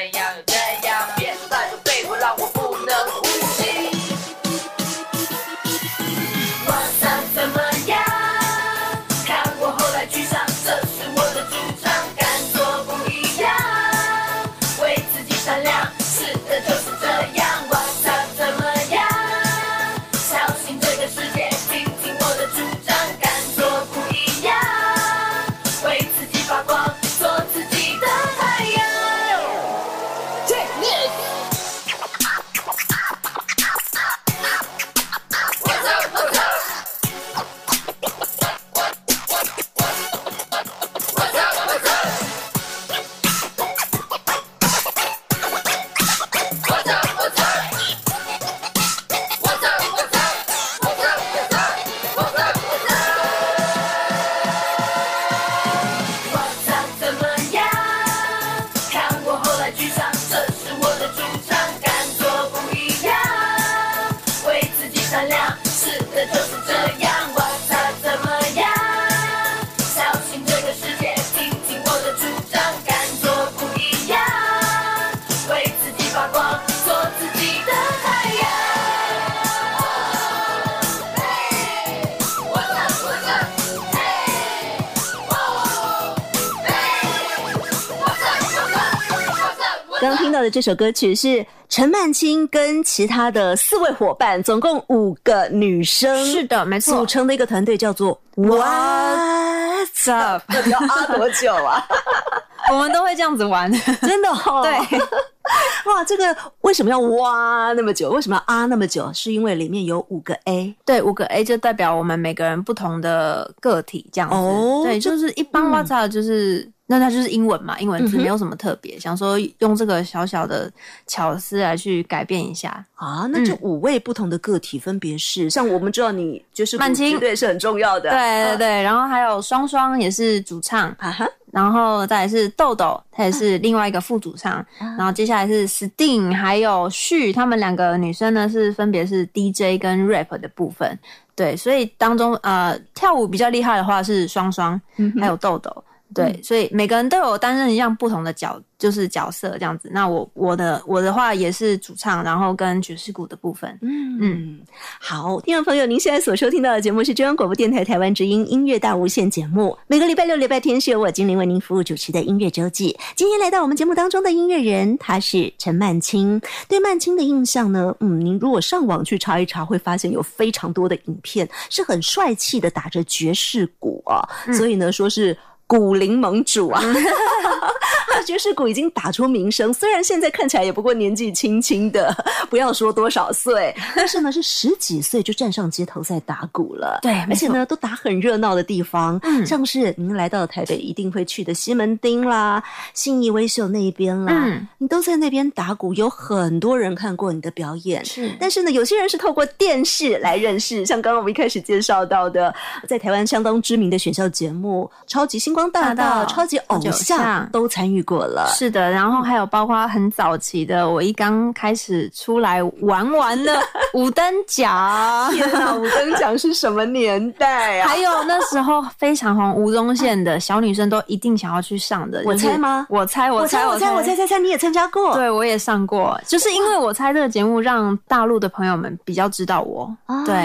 [90.51, 101.87] 的这首歌曲是陈曼青跟其他的四位伙伴，总共五个女生，是的没错组成的一个团队叫做 What's Up，要啊多久啊？
[102.71, 103.71] 我们都会这样子玩。
[104.01, 104.99] 真的哦， 对，
[105.91, 108.11] 哇，这个为什么要哇那么久？
[108.11, 109.09] 为什么要啊那么久？
[109.13, 114.35] 是因为里面有五个 A 对，五个 A 就代表我们每个人不同的个体这样子。
[114.35, 120.69] 哦对，就是一般 WhatsApp 就是那它就是英文嘛，英文字没有什么特别，想说用这个小小的
[121.07, 122.85] 巧思来去改变一下。
[122.95, 140.99] 啊，那就五位不同的个体分别是，像我们知道你就是曼青对是很重要的，对对对，然后还有双双也是主唱，啊哈，然后再来是豆豆，他也是另外一个副主唱，然后接下来是 Sting 还有旭，他们两个女生呢是分别是 DJ 跟 rap 的部分。
[141.33, 144.79] 对，所以当中呃跳舞比较厉害的话是双双，
[145.19, 145.83] 还有豆豆。
[146.13, 149.89] 对，所以每个人都有担任一样不同的角，就是角色这样子。
[149.93, 153.77] 那我我的我的话也是主唱，然后跟爵士鼓的部分。
[153.81, 154.59] 嗯嗯，
[154.99, 162.97] 好，听众朋友，您现在所收听到的节目是中央广播电台台湾之音音乐大无限节目，每个礼拜六、礼拜天是由我精灵为您服务主持的音乐周记。
[163.15, 166.41] 今天来到我们节目当中的音乐人，他是陈曼青。
[166.67, 175.37] 对曼青的印象呢，嗯，您如果上网去查一查，会发现有非常多的影片是很帅气的打着爵士鼓啊，所以呢，说是。
[175.71, 176.83] 古灵盟主啊，
[178.25, 182.15] 爵士鼓已经打出名声，虽然现在看起来也不过年纪轻轻的，
[182.49, 186.99] 不要说多少岁，但是呢是十几岁就站上街头在打鼓了。
[187.01, 198.03] 对而且呢都打很热闹的地方，嗯像是您来到台北一定会去的西门町啦、信义威秀那一边啦，嗯你都在那边打鼓，有很多人看过你的表演。
[198.05, 202.53] 是但是呢，有些人是透过电视来认识，像刚刚我们一开始介绍到的，
[202.87, 208.47] 在台湾相当知名的选秀节目《超级星光大道》大道超级偶像都参与过了。
[208.53, 213.59] 是的，然后还有包括很早期的，我一刚开始出来玩玩的
[213.93, 217.87] 五等奖， 天哪，五等奖是什么年代啊？
[217.89, 222.85] 还有那时候非常红吴宗宪的小女生都一定想要去上的，我猜吗？
[222.89, 225.13] 我猜，我猜，我猜，我猜，猜猜，你也参加过？
[225.15, 230.23] 对，我也上过，就是因为我猜这个节目让大陆的朋友们比较知道我，啊。
[230.25, 230.35] 对，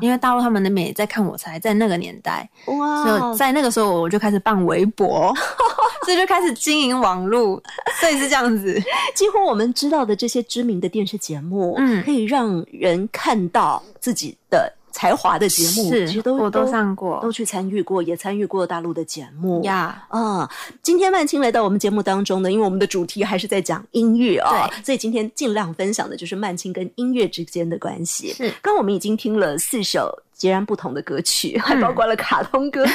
[0.00, 5.32] 因为大陆他们那边也在看我猜，在那个年代，哇就在那个时候我就开始办微博，
[6.04, 7.62] 所以就开始经营网络，
[8.00, 8.74] 所以是这样子。
[9.14, 12.02] 几乎我们知道的这些知名的电视节目，嗯。
[12.02, 17.20] 可以让人看到自己的才华的节目，是其实都我都上过。
[17.22, 19.62] 都去参与过，也参与过大陆的节目。
[19.62, 20.04] 呀。
[20.08, 20.50] 啊，
[20.82, 24.84] 今天曼青来到我们节目当中呢，因为我们的主题还是在讲音乐啊、对。
[24.84, 28.32] 所以今天尽量分享的就是曼青跟音乐之间的关系。
[28.32, 28.50] 是。
[28.62, 32.92] 刚刚我们已经听了四首截然不同的歌曲，嗯还包括了卡通歌曲。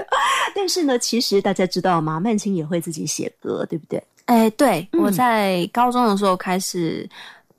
[0.54, 2.20] 但是呢，其实大家知道吗？
[2.20, 4.02] 曼青也会自己写歌，对不对？
[4.26, 7.08] 哎，对，嗯我在高中的时候开始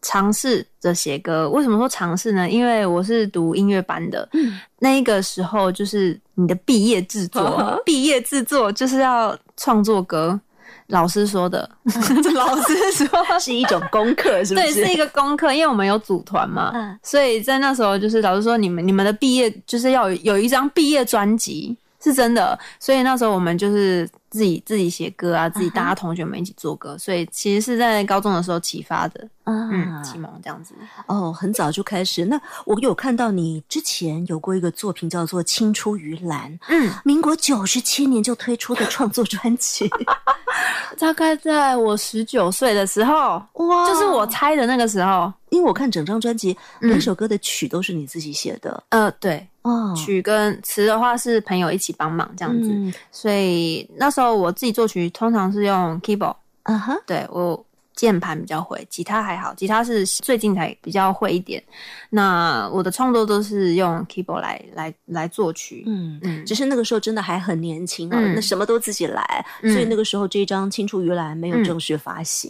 [0.01, 1.49] 尝试着写歌。
[1.49, 2.49] 为什么说尝试呢？
[2.49, 10.39] 因为我是读音乐班的，嗯那一个时候就是你的毕业制作， 毕业制作就是要创作歌。
[10.87, 11.69] 老师说的，
[12.35, 13.07] 老师说。
[13.39, 14.87] 是一种功课，是不对，是？
[14.93, 16.97] 一个功课，因为我们有组团嘛，嗯。
[17.03, 29.69] 所以在那时候就是老师说你们你们的毕业就是要有有一张毕业专辑，是真的，所以那时候我们就是自己自己写歌啊，自己大家同学们一起做歌，所以其实是在高中的时候启发的，啊。
[29.71, 30.73] 嗯，启蒙这样子。
[31.05, 32.25] 哦，很早就开始。
[32.25, 39.87] 那我有看到你之前有过一个作品叫做《青出于蓝》，嗯，民国九十七年就推出的创作专辑，
[40.97, 46.89] 大概在我十九岁的时候，哇就是我猜的那个时候，因为我看整张专辑，嗯。
[46.89, 48.83] 每首歌的曲都是你自己写的。
[48.89, 56.35] 呃，对，哦，曲跟词的话是朋友一起帮忙这样子，嗯所以那时候我自己作曲通常是用 keyboard。
[56.63, 57.61] 啊哈，对我
[57.93, 61.61] 键盘比较会，吉他还好，吉他是最近才比较会一点。
[62.09, 66.17] 那我的创作都是用 keyboard 来来来作曲，嗯。
[66.23, 72.49] 嗯，只是那个时候真的还很年轻啊，嗯那什么都自己来，嗯所以那个时候这一张《青出于蓝》没有嗯正式发行。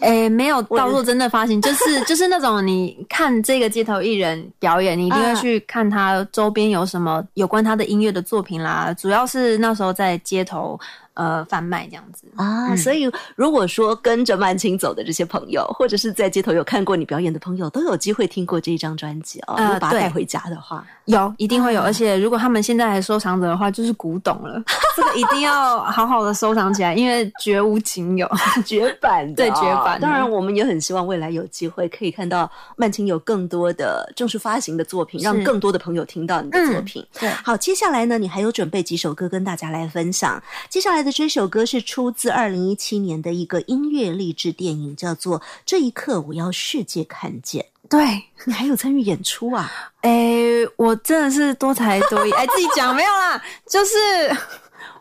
[0.00, 8.92] 诶，没有我到做真的发行，就是就是那种你看这个街头艺人表演，你一定会啊去看他周边有什么有关他的音乐的作品啦。
[8.94, 10.78] 主要是那时候在街头
[11.14, 12.24] 呃贩卖这样子。
[12.34, 19.54] 啊，嗯所以如果说跟着曼青走的这些朋友，或者是在街头有看过你表演的朋友，都有机会听过这一张专辑哦。
[19.56, 24.60] 呃如果把它带回家的话，有，一定会有，啊而且如果他们现在还收藏着的话，就是古董了。
[24.96, 28.28] 这个一定要好好的收藏起来，因为绝无仅有。
[28.66, 29.62] 绝版的、对绝
[30.00, 37.06] 当然，我们也很希望未来有机会可以看到曼青有更多的正式发行的作品，让更多的朋友听到你的作品。
[37.18, 40.42] 对好，接下来呢，你还有准备几首歌跟大家来分享。
[40.68, 47.62] 接下来的这首歌是出自二零一七年的一个音乐励志电影，叫做《这一刻我要世界看见》。
[47.88, 49.70] 对，你还有参与演出啊？
[50.00, 52.30] 诶，我真的是多才多艺。
[52.32, 53.96] 哎，自己讲没有啦，就是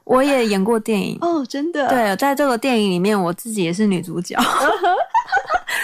[0.04, 1.18] 我也演过电影。
[1.22, 4.36] 哦，真的？，对，在这个电影里面，我自己也是女主角。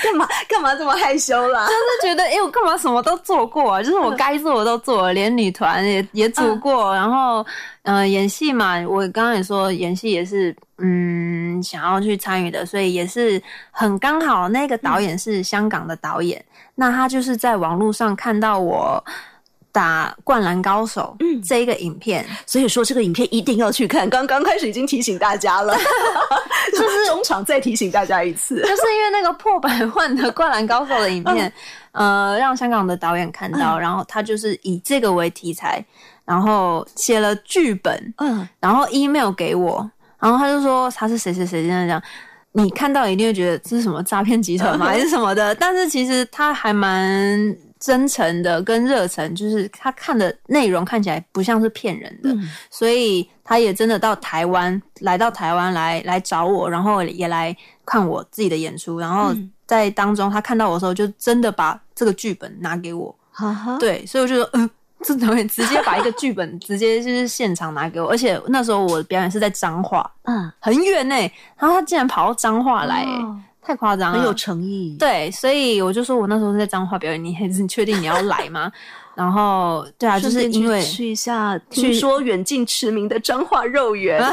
[0.03, 1.67] 干嘛干嘛这么害羞啦？
[1.67, 3.81] 真的觉得，哎、我干嘛什么都做过啊？
[3.83, 7.45] 就是我该做的都做了，连女团也也组过，然后，
[7.83, 13.41] 呃，演戏嘛，我刚刚也说演戏也是，嗯，想要去参与的，所以也是
[13.71, 16.43] 很刚好，那个导演是香港的导演，
[16.75, 19.03] 那他就是在网络上看到我
[19.77, 24.09] 打《灌篮高手》嗯这一个影片，所以说这个影片一定要去看。
[24.09, 25.77] 刚刚开始已经提醒大家了，
[26.73, 28.55] 就是中场再提醒大家一次。
[28.61, 31.53] 就是因为那个破百万的《灌篮高手》的影片，
[31.91, 35.85] 呃，让香港的导演看到，然后他就是以这个为题材，
[36.25, 39.87] 然后写了剧本，嗯，然后 email 给我，
[40.19, 42.01] 然后他就说他是谁谁谁这样讲。
[42.53, 45.53] 你看到一定会觉得这是什么诈骗集团吗， 还是什么的？
[45.53, 52.35] 但是其实他还蛮真诚的，跟热忱，就是他看的内容看起来不像是骗人的，
[52.69, 57.55] 所以他也真的到台湾，来到台湾来来找我，然后也来
[57.85, 59.33] 看我自己的演出，然后
[59.65, 64.69] 在当中他看到我的时候，就真的把这个剧本拿给我，哈哈，对，所以我就说，嗯、
[65.01, 71.15] 这导演直接把一个剧本 直接就是现场拿给我，而且那时候我的表演是在彰化，嗯，很远呢、
[71.57, 74.95] 然后他竟然跑到彰化来、欸哦太夸张了，很有诚意。
[74.97, 78.71] 对，所以我就说我那时候是在彰化表演，你还确定你要来吗？
[79.13, 84.23] 然后对啊，就是因为去一下，去听说远近驰名的彰化肉圆，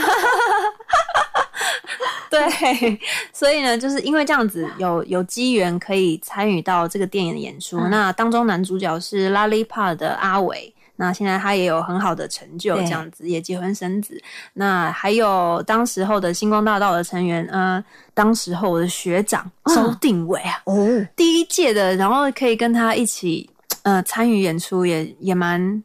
[2.31, 3.01] 对，
[3.33, 7.81] 所以呢，就是因为这样子有有机缘可以参与到这个电影的演出。
[7.81, 10.74] 嗯那当中男主角是 Lollipop 的阿伟。
[10.97, 14.21] 那现在他也有很好的成就，对这样子也结婚生子。
[14.53, 17.83] 那还有当时候的星光大道的成员，呃，
[18.15, 23.51] 当时候我的学长周定伟啊，哦，第一届的，然后可以跟他一起
[23.83, 25.83] 呃参与演出也，也蛮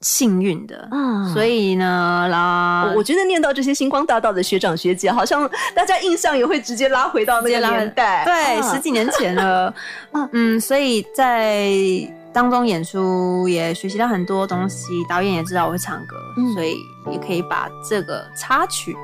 [0.00, 0.88] 幸运的。
[0.92, 9.74] 嗯所以呢，啦，我我觉得念到这些星光大道的学长学姐，好像大家印象也会直接拉回到那个年代，对，嗯十几年前了。
[10.32, 11.72] 嗯，所以在
[12.34, 18.96] 当中演出也学习到很多东西，导演也知道我会唱歌，嗯所以也可以把这个插曲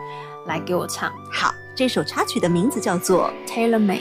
[0.46, 4.00] 来给我唱好，这首插曲的名字叫做 Taylor Made。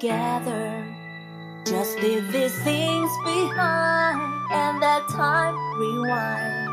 [0.00, 0.86] Together.
[1.64, 4.20] Just leave these things behind,
[4.50, 6.68] and that time rewind.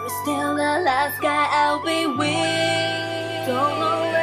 [0.00, 3.46] You're still the last guy I'll be with.
[3.46, 4.19] Don't know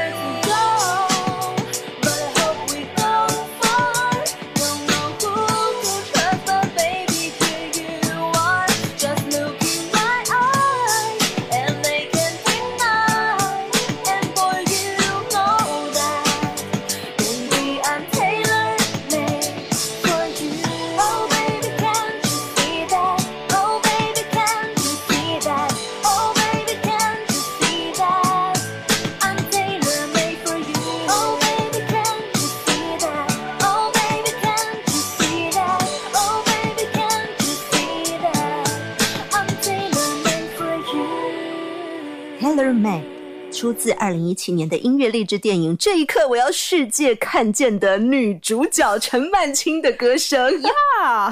[43.87, 50.51] 自二零一七年的音乐励志电影《这一刻我要世界看见》的女主角陈曼青的歌声。
[50.61, 51.31] 呀，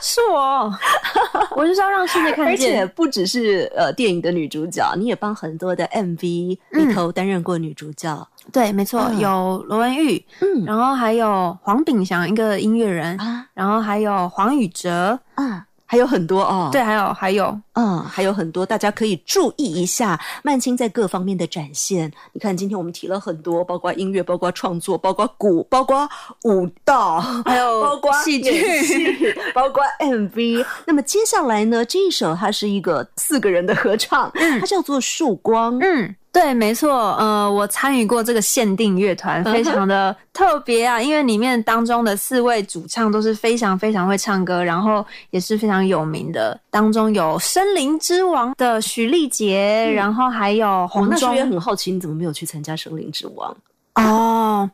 [0.00, 0.72] 是我，
[1.54, 2.46] 我就是要让世界看见。
[2.46, 2.86] 而且。
[2.96, 8.26] 不只是呃电影的女主角，你也帮很多的 MV 里头担任过女主角。
[8.50, 9.18] 对，没错，嗯。
[9.18, 10.64] 有罗文玉，嗯。
[10.64, 13.46] 然后还有黄炳祥一个音乐人，啊。
[13.52, 16.68] 然后还有黄宇哲，啊，还有很多哦。
[16.70, 22.08] 对，还有还有，嗯，还有很多大家可以注意一下曼青在各方面的展现。
[22.32, 26.08] 你看，今天我们提了很多，包括音乐，包括创作，包括鼓，包括
[26.44, 30.64] 舞蹈，还有 包括戏剧， 包括 MV。
[30.86, 34.30] 那么接下来呢，这一首它是一个四个人的合唱，
[34.60, 35.74] 它叫做《曙光》。
[35.82, 53.52] 嗯，对，没错，呃，我参与过这个限定乐团，非常的特别啊，因为里面当中的四位主唱都是非常非常会唱歌，然后也是非常有名的，当中有森林之王的许丽杰，然后还有我红中那时也很好奇，你怎么没有去参加《森林之王》？
[54.00, 54.70] 哦，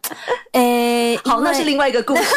[0.53, 2.23] 诶，好，那是另外一个故事。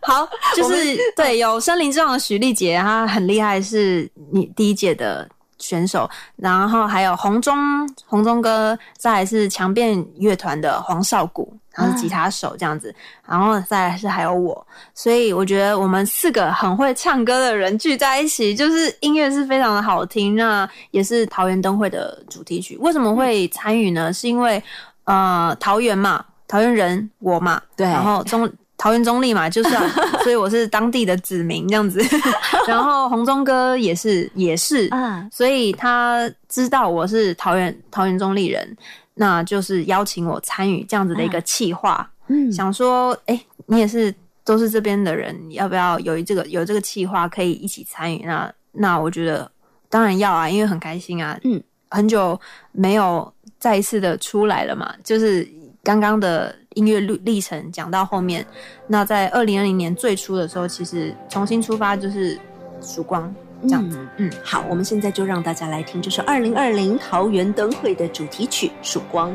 [0.02, 5.28] 好，就是对有森林之王的许丽杰，她很厉害，是你第一届的
[5.60, 7.56] 选手，然后还有红中
[8.04, 12.92] 红中哥，再来是强辩乐团的黄少谷，然后是吉他手这样子，
[13.24, 22.76] 然后再来是还有我，所以我觉得我们四个很会唱歌的人聚在一起，就是音乐是非常的好听，那也是桃园灯会的主题曲。
[22.78, 24.12] 为什么会参与呢？
[24.12, 24.62] 是因为
[25.04, 28.50] 呃桃园嘛，桃园人我嘛，对然后中。
[28.80, 29.86] 桃园中立嘛，就算，
[30.24, 32.00] 所以我是当地的子民这样子。
[32.66, 38.74] 然后红中哥也是也是，嗯，所以他知道我是桃园桃园中立人，
[39.14, 42.10] 那就是邀请我参与这样子的一个企划。
[42.28, 44.14] 嗯想说，哎、你也是
[44.44, 48.24] 都是这边的人，你要不要有这个有这个企划可以一起参与？
[48.24, 49.50] 那那我觉得
[49.90, 51.38] 当然要啊，因为很开心啊。
[51.44, 52.40] 嗯，很久
[52.72, 55.46] 没有再一次的出来了嘛，就是
[55.82, 58.46] 刚刚的音乐历历程讲到后面，
[58.86, 62.38] 那在二零二零年最初的时候，其实重新出发就是
[62.82, 63.98] 曙光这样子。
[64.18, 69.30] 嗯好，我们现在就让大家来听这首二零二零桃园灯会的主题曲《曙光》。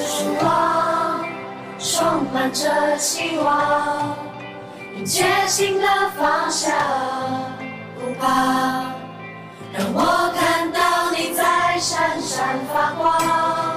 [0.00, 1.26] 曙光
[1.78, 4.16] 充满着希望，
[4.96, 6.72] 迎接新的方向，
[7.98, 8.94] 不怕，
[9.72, 13.67] 让我看到你在闪闪发光，温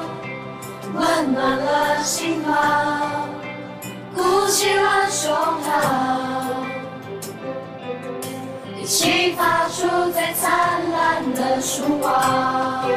[1.33, 3.29] 暖了心房，
[4.13, 5.71] 鼓起了胸膛，
[8.77, 12.89] 一起发出最灿烂的曙光。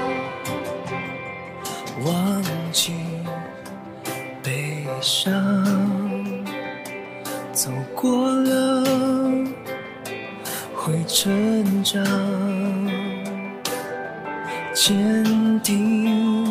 [2.04, 2.92] 忘记
[4.42, 5.32] 悲伤，
[7.52, 8.84] 走过了
[10.74, 12.04] 会成长，
[14.74, 16.43] 坚定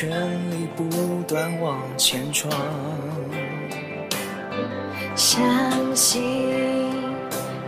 [0.00, 0.08] 全
[0.50, 2.50] 力不断往前闯。
[5.14, 5.38] 相
[5.94, 6.22] 信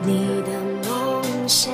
[0.00, 0.58] 你的
[0.88, 1.70] 梦想，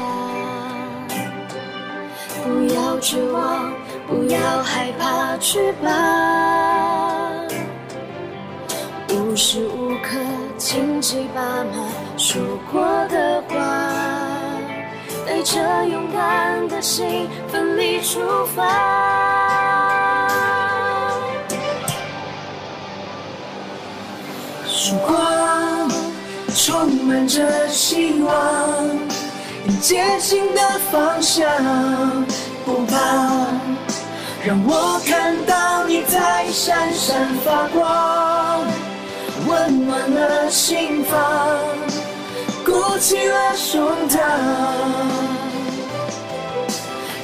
[2.42, 3.72] 不要绝望，
[4.08, 5.92] 不要害怕翅膀，
[9.10, 10.18] 无时无刻
[10.56, 12.42] 荆棘爸妈说
[12.72, 13.54] 过的话，
[15.24, 18.18] 带着勇敢的心奋力出
[18.56, 19.67] 发。
[24.88, 25.90] 曙光
[26.56, 28.88] 充满着希望，
[29.66, 31.46] 迎接新的方向，
[32.64, 32.96] 不怕，
[34.42, 38.64] 让我看到你在闪闪发光，
[39.46, 41.20] 温暖了心房，
[42.64, 44.18] 鼓起了胸膛，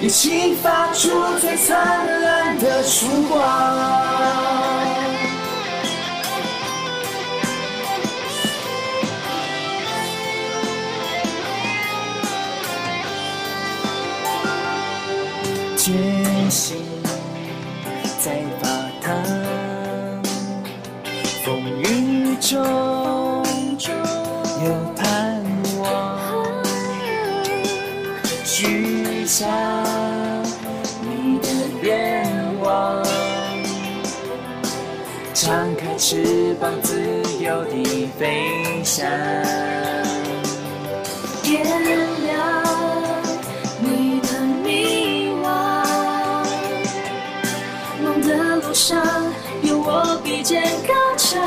[0.03, 1.09] 一起发出
[1.41, 4.94] 最灿烂的曙光。
[15.85, 15.93] 决
[16.49, 16.78] 心
[18.18, 18.66] 在发
[19.03, 19.22] 烫，
[21.45, 22.59] 风雨中
[24.64, 25.45] 有盼
[25.78, 26.18] 望，
[28.47, 29.45] 许下
[31.03, 31.49] 你的
[31.82, 32.26] 愿
[32.62, 33.05] 望，
[35.35, 36.99] 张开翅膀，自
[37.43, 39.07] 由地飞翔。
[50.45, 51.41] 有我比肩高墙，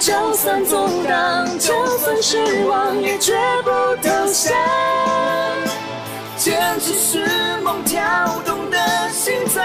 [0.00, 3.70] 就算阻挡，就算失望，也绝不
[4.02, 4.52] 投降。
[6.36, 7.26] 坚持是
[7.62, 8.02] 梦跳
[8.44, 8.76] 动的
[9.12, 9.64] 心脏。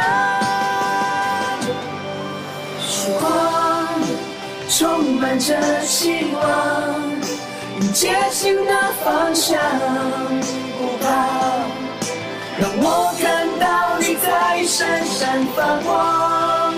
[2.80, 3.88] 曙光
[4.70, 6.42] 充满着希望，
[7.80, 8.72] 迎接新的
[9.04, 9.60] 方向。
[10.78, 11.10] 不怕，
[12.60, 13.91] 让我看到
[14.24, 16.74] 在闪闪发光，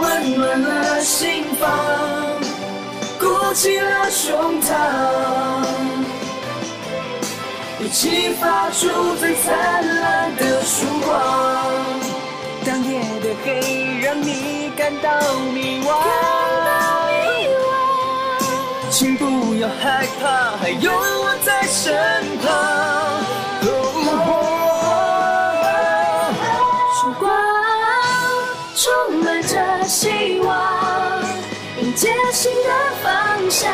[0.00, 1.68] 温暖了心房，
[3.18, 4.68] 鼓起了胸膛。
[7.80, 11.10] 一起发出最灿烂的曙光。
[12.64, 15.10] 当夜的黑让你感到
[15.52, 15.90] 迷惘，
[18.88, 23.11] 请不要害怕，还有我在身旁。
[32.42, 32.70] 心的
[33.04, 33.72] 方向。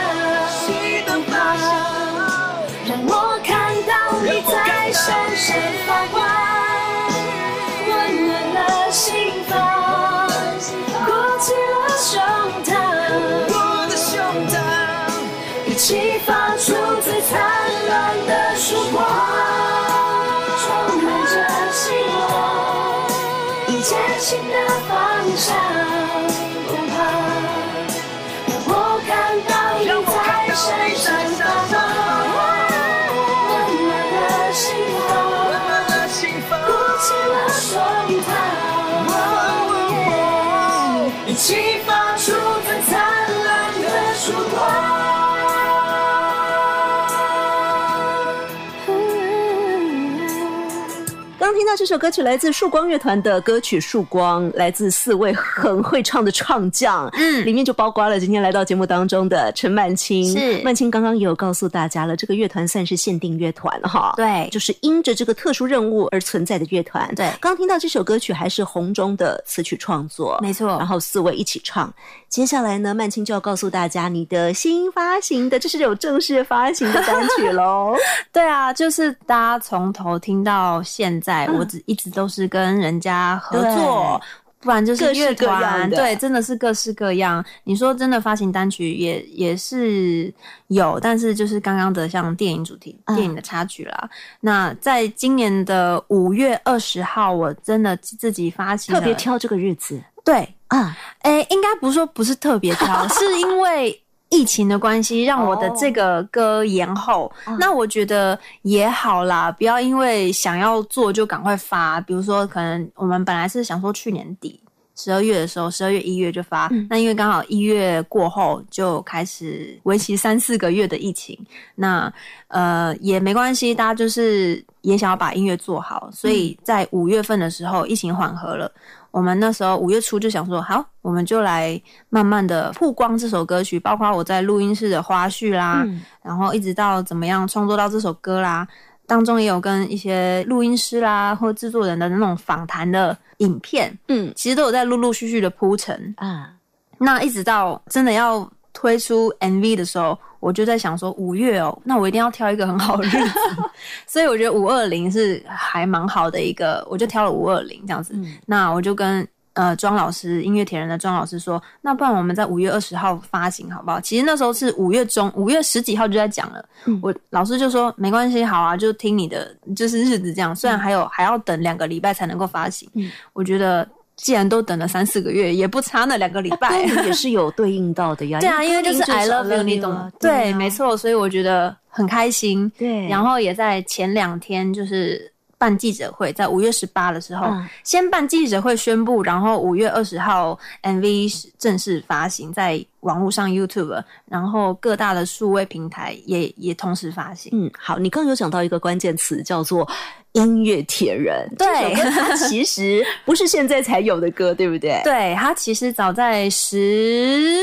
[51.79, 60.29] 这首歌曲来自曙光乐团的歌曲《曙光》，来自四位很会唱的唱将，嗯，里面就包括了今天来到节目当中的陈曼青。
[60.37, 67.09] 是曼青刚刚也有告诉大家了，这个乐团算是限定乐团哈，对就是因着这个特殊任务而存在的乐团。
[67.15, 71.95] 对刚听到这首歌曲还是红中的词曲创作，没错然后四位一起唱。
[72.29, 77.97] 接下来呢，曼青就要告诉大家你的新发行的，就是有正式发行的单曲喽。
[78.33, 84.21] 对啊，就是大家从头听到现在，我只一直都是跟人家合作。
[84.61, 87.43] 不然就是乐团，对，真的是各式各样。
[87.63, 90.35] 你说真的发行单曲也也是
[90.67, 94.11] 有，但是就是刚刚的像电影主题、嗯电影的插曲啦。
[94.41, 107.33] 那在今年的五月二十号，我真的自己发行了特别挑这个日子对，啊，诶，应该不是说不是特别挑， 是因为疫情的关系，让我的这个歌延后。
[107.59, 112.01] 那我觉得也好啦，不要因为想要做就赶快发。
[112.03, 114.61] 比如说，可能我们本来是想说去年底。
[115.01, 121.39] 十二月的时候，十二月一月就发，那因为刚好一月过后就开始为期三四个月的疫情，
[121.77, 122.13] 那
[122.49, 128.71] 呃也没关系，大家就是也想要把音乐做好，所以在五月份的时候疫情缓和了，
[129.11, 135.87] 我们那时候五月初就想说，好，我们就来慢慢的曝光这首歌曲，包括我在录音室的花絮啦，
[136.23, 138.67] 然后一直到怎么样创作到这首歌啦，
[139.07, 146.15] 当中也有跟一些录音师啦或制作人的那种访谈的影片，嗯其实都有在陆陆续续的铺陈。
[146.19, 146.51] 啊，
[146.99, 153.39] 那一直到真的要推出 MV 的时候，我就在想说五月哦，那我一定要挑一个很好的日子，
[154.07, 158.15] 所以我觉得五二零是还蛮好的一个，我就挑了五二零这样子。
[158.47, 164.01] 那我就跟呃庄老师音乐铁人的庄老师说，那不然我们在五月二十号发行好不好？
[164.01, 166.65] 其实那时候是五月中，五月十几号就在讲了。
[167.03, 170.55] 我老师就说没关系，好啊，就听你的，就是日子这样。
[170.55, 172.89] 虽然还有还要等两个礼拜才能够发行，
[173.33, 173.87] 我觉得
[174.19, 176.83] 既然都等了三四个月，也不差那两个礼拜。
[177.07, 178.39] 也是有对应到的呀。
[178.41, 180.13] 对啊，因为就是 I love you，你懂啊吗？
[180.19, 180.69] 对，没。
[180.69, 182.71] 错，所以我觉得很开心。
[182.79, 197.51] 对然后也在前两天就是办记者会，在五月十八的时候，嗯先办记者会宣布，然后五月二十号 MV 是正式发行在网络上 YouTube，然后各大的数位平台也也同时发行。
[197.53, 199.89] 嗯，好，你刚刚有讲到一个关键词，叫做
[200.33, 201.49] 音乐铁人。
[201.59, 205.01] 对它其实不是现在才有的歌，对不对？
[205.05, 207.63] 对，它其实早在十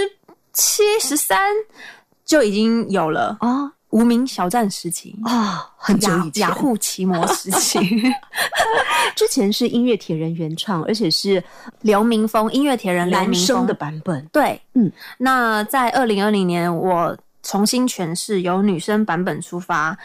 [0.54, 1.40] 七、十三
[2.26, 3.38] 就已经有了。
[3.40, 5.18] 啊无名小站时期。
[5.24, 7.80] 啊，很久以前，雅雅虎奇摩时期，
[9.16, 11.42] 之前是音乐铁人原唱，而且是
[11.80, 13.66] 刘明峰音乐铁人男生。
[13.66, 14.26] 的版本。
[14.34, 19.98] 对，嗯，那在二零二零年，我重新诠释由女生版本出发，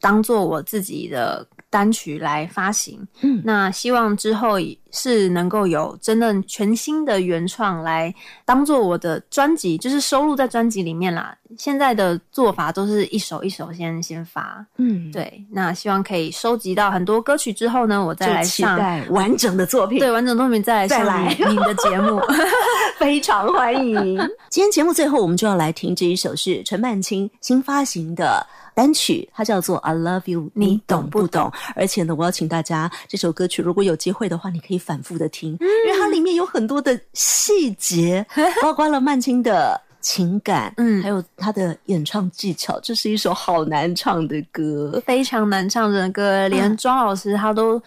[0.00, 3.08] 当做我自己的单曲来发行。
[3.22, 3.40] 嗯。
[3.42, 4.58] 那希望之后
[4.94, 8.14] 是能够有真正全新的原创来
[8.46, 11.36] 当做我的专辑，就是收录在专辑里面啦。
[11.58, 15.44] 现在的做法都是一首一首先先发，嗯，对。
[15.50, 19.98] 那希望可以收集到很多歌曲之后呢，我再来上待完整的作品。
[19.98, 22.20] 对完整作品再来上再来你你的节目。
[22.98, 24.16] 非常欢迎。
[24.48, 31.52] 今天节目最后，我们就要来听这一首是陈曼青新发行的单曲，它叫做《I Love You》，你懂不懂？
[31.74, 38.24] 而且呢，我要请大家这首歌曲，如果有机会的话，你可以反复的听，因为它里面有很多的细节，
[38.60, 39.80] 包括了曼青的。
[40.04, 41.02] 情感，嗯。
[41.02, 45.02] 还有他的演唱技巧，这是一首好难唱的歌。
[45.06, 47.82] 非常难唱的歌，连庄老师他都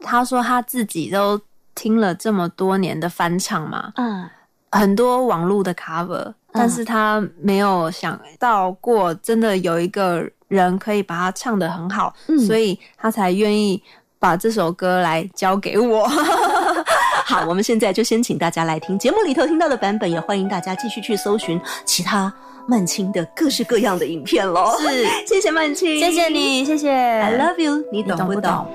[0.00, 1.40] 他说他自己都
[1.76, 4.28] 听了这么多年的翻唱嘛，嗯，
[4.72, 12.36] 很多网络的 cover，但是他没有想到过真的有一个人可以把它唱得很好，嗯。
[12.40, 13.80] 所以他才愿意
[14.20, 16.06] 把这首歌来交给我。
[17.24, 22.32] 好，我们现在就先请大家来听节目里头听到的版本，也欢迎大家继续去搜寻其他
[22.66, 24.76] 曼青的各式各样的影片喽。
[24.78, 28.34] 是， 谢谢曼青，谢谢你，谢谢，I love you，你你懂不懂？
[28.34, 28.66] 懂不懂？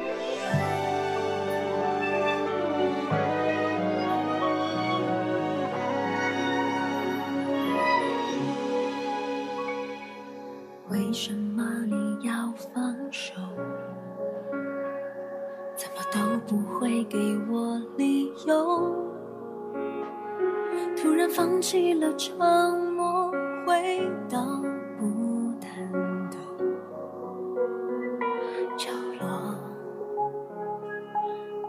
[10.90, 11.45] 为什么
[16.48, 17.18] 不会给
[17.50, 18.94] 我理由？
[20.96, 22.38] 突然放弃了承
[22.96, 23.32] 诺，
[23.66, 24.40] 回到
[25.00, 25.70] 孤单
[26.30, 26.38] 的
[28.78, 29.56] 角落，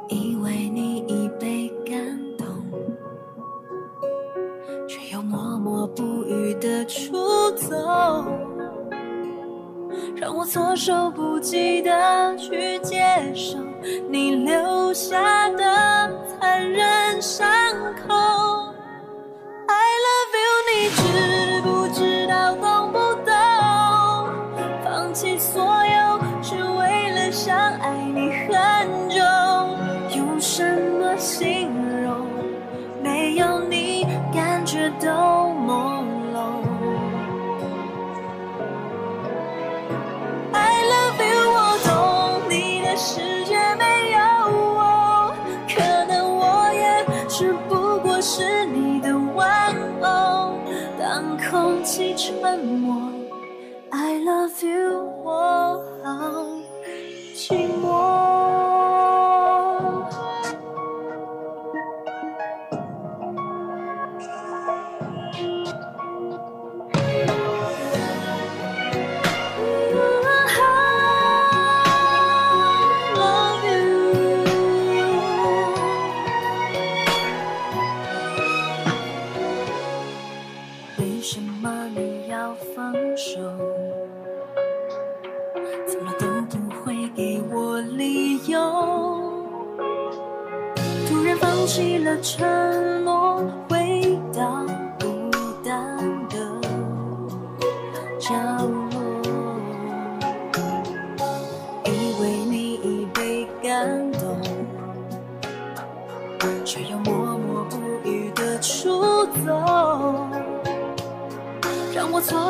[0.09, 1.97] 以为你已被感
[2.37, 2.47] 动。
[4.87, 7.17] 却又默默不语的出
[7.53, 7.75] 走，
[10.17, 13.59] 让我措手不及的去接受
[14.11, 16.11] 你留下的
[16.41, 17.56] 残忍伤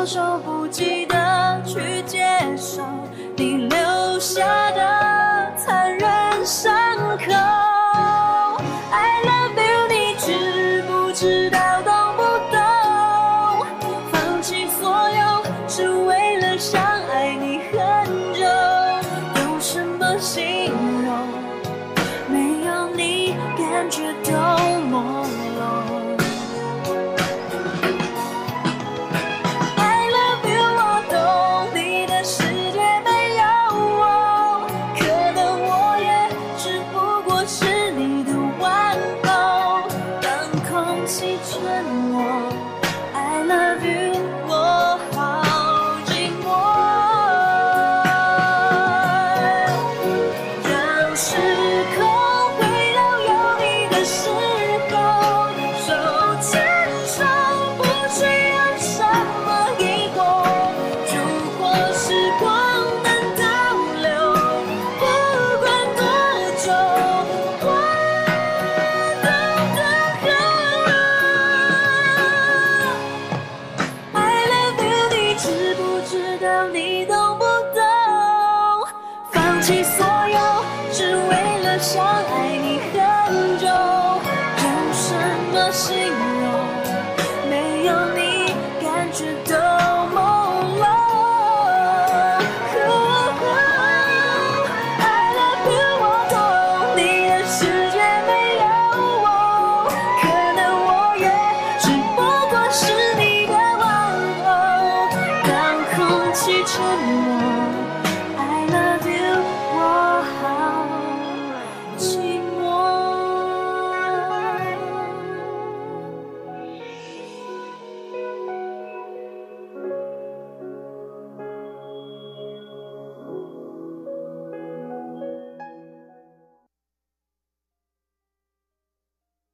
[0.07, 0.56] 受不